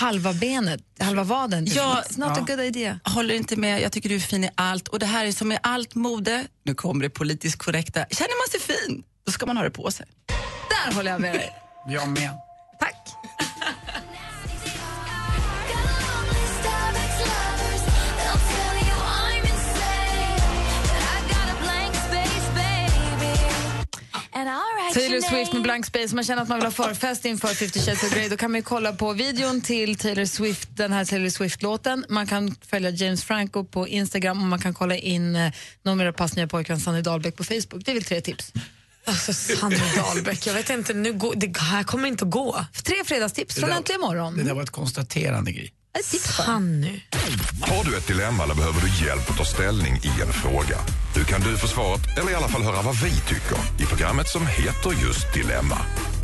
halva 0.00 0.32
benet, 0.32 0.80
halva 1.00 1.22
vaden. 1.24 1.66
Ja, 1.66 2.02
It's 2.06 2.18
not 2.20 2.38
a 2.38 2.44
good 2.46 2.60
idea. 2.60 3.00
Håller 3.04 3.34
inte 3.34 3.56
med, 3.56 3.80
jag 3.82 3.92
tycker 3.92 4.08
du 4.08 4.14
är 4.14 4.20
fin 4.20 4.44
i 4.44 4.50
allt. 4.54 4.88
Och 4.88 4.98
det 4.98 5.06
här 5.06 5.26
är 5.26 5.32
som 5.32 5.48
med 5.48 5.58
allt 5.62 5.94
mode, 5.94 6.46
nu 6.64 6.74
kommer 6.74 7.02
det 7.02 7.10
politiskt 7.10 7.58
korrekta. 7.58 8.04
Känner 8.10 8.42
man 8.42 8.60
sig 8.60 8.60
fin, 8.76 9.02
då 9.26 9.32
ska 9.32 9.46
man 9.46 9.56
ha 9.56 9.64
det 9.64 9.70
på 9.70 9.90
sig. 9.90 10.06
Där 10.86 10.94
håller 10.94 11.10
jag 11.10 11.20
med 11.20 11.34
dig. 11.34 11.50
Jag 11.88 12.08
med. 12.08 12.47
Taylor 24.94 25.20
Swift 25.20 25.52
med 25.52 25.62
Blank 25.62 25.86
Space. 25.86 26.14
Man 26.14 26.24
känner 26.24 26.42
att 26.42 26.48
man 26.48 26.58
vill 26.58 26.66
ha 26.66 26.72
förfest 26.72 27.24
inför 27.24 27.48
50 27.48 27.80
Shades 27.80 28.02
of 28.02 28.10
Grey. 28.14 28.28
Då 28.28 28.36
kan 28.36 28.50
man 28.50 28.58
ju 28.58 28.62
kolla 28.62 28.92
på 28.92 29.12
videon 29.12 29.60
till 29.60 29.96
Taylor 29.98 30.24
Swift, 30.24 30.68
den 30.76 30.92
här 30.92 31.04
Taylor 31.04 31.28
Swift-låten. 31.28 32.04
Man 32.08 32.26
kan 32.26 32.54
följa 32.70 32.90
James 32.90 33.24
Franco 33.24 33.64
på 33.64 33.88
Instagram 33.88 34.42
och 34.42 34.48
man 34.48 34.58
kan 34.58 34.74
kolla 34.74 34.96
in 34.96 35.36
eh, 35.36 35.52
nummer 35.82 36.12
pass 36.12 36.36
nya 36.36 36.46
pojkvän 36.46 36.80
Sanny 36.80 37.02
Dahlbäck 37.02 37.36
på 37.36 37.44
Facebook. 37.44 37.84
Det 37.84 37.90
är 37.90 37.94
väl 37.94 38.04
tre 38.04 38.20
tips. 38.20 38.52
Alltså 39.04 39.32
Sanny 39.34 39.76
Dahlbäck, 39.96 40.46
jag 40.46 40.54
vet 40.54 40.70
inte, 40.70 40.94
nu 40.94 41.12
går, 41.12 41.34
det 41.36 41.58
här 41.58 41.82
kommer 41.82 42.08
inte 42.08 42.24
att 42.24 42.30
gå. 42.30 42.64
Tre 42.82 42.96
fredagstips 43.06 43.54
från 43.54 43.70
Äntligen 43.70 44.00
morgon. 44.00 44.36
Det 44.36 44.42
där 44.42 44.54
var 44.54 44.62
ett 44.62 44.70
konstaterande 44.70 45.52
grej. 45.52 45.72
Ett 45.98 46.10
tips. 46.10 46.36
Sanny. 46.36 47.00
Har 47.60 47.84
du 47.84 47.96
ett 47.96 48.06
dilemma 48.06 48.44
eller 48.44 48.54
behöver 48.54 48.80
du 48.80 49.06
hjälp 49.06 49.30
att 49.30 49.36
ta 49.36 49.44
ställning 49.44 49.94
i 49.96 50.22
en 50.22 50.32
fråga? 50.32 50.78
Nu 51.18 51.24
kan 51.24 51.40
du 51.40 51.56
få 51.56 51.66
svaret, 51.66 52.18
eller 52.18 52.30
i 52.30 52.34
alla 52.34 52.48
fall 52.48 52.62
höra 52.62 52.82
vad 52.82 52.96
vi 53.02 53.10
tycker 53.10 53.58
i 53.82 53.86
programmet 53.86 54.28
som 54.28 54.46
heter 54.46 54.90
just 55.06 55.34
Dilemma. 55.34 55.78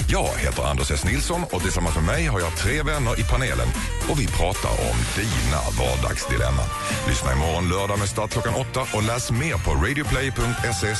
Jag 0.08 0.28
heter 0.38 0.62
Anders 0.62 0.90
S. 0.90 1.04
Nilsson 1.04 1.40
och 1.52 1.62
tillsammans 1.62 1.94
med 1.96 2.04
mig 2.04 2.26
har 2.26 2.40
jag 2.40 2.56
tre 2.56 2.82
vänner 2.82 3.20
i 3.20 3.22
panelen 3.22 3.68
och 4.10 4.20
vi 4.20 4.26
pratar 4.26 4.70
om 4.90 4.98
dina 5.20 5.60
vardagsdilemman. 5.80 6.68
Lyssna 7.08 7.32
imorgon 7.32 7.68
lördag 7.68 7.98
med 7.98 8.08
start 8.08 8.30
klockan 8.30 8.54
åtta 8.54 8.80
och 8.96 9.02
läs 9.02 9.30
mer 9.30 9.56
på 9.64 9.70
radioplay.se 9.84 10.90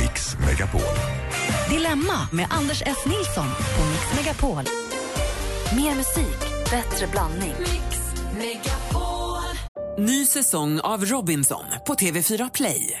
mixmegapol. 0.00 0.94
Dilemma 1.68 2.18
med 2.32 2.46
Anders 2.50 2.82
S. 2.86 2.98
Nilsson 3.06 3.48
på 3.76 3.82
Mix 3.90 4.04
Megapol. 4.14 4.64
Mer 5.76 5.94
musik, 5.94 6.40
bättre 6.70 7.06
blandning. 7.06 7.54
Ny 9.98 10.26
säsong 10.26 10.80
av 10.80 11.04
Robinson 11.04 11.64
på 11.86 11.94
TV4 11.94 12.50
Play. 12.54 13.00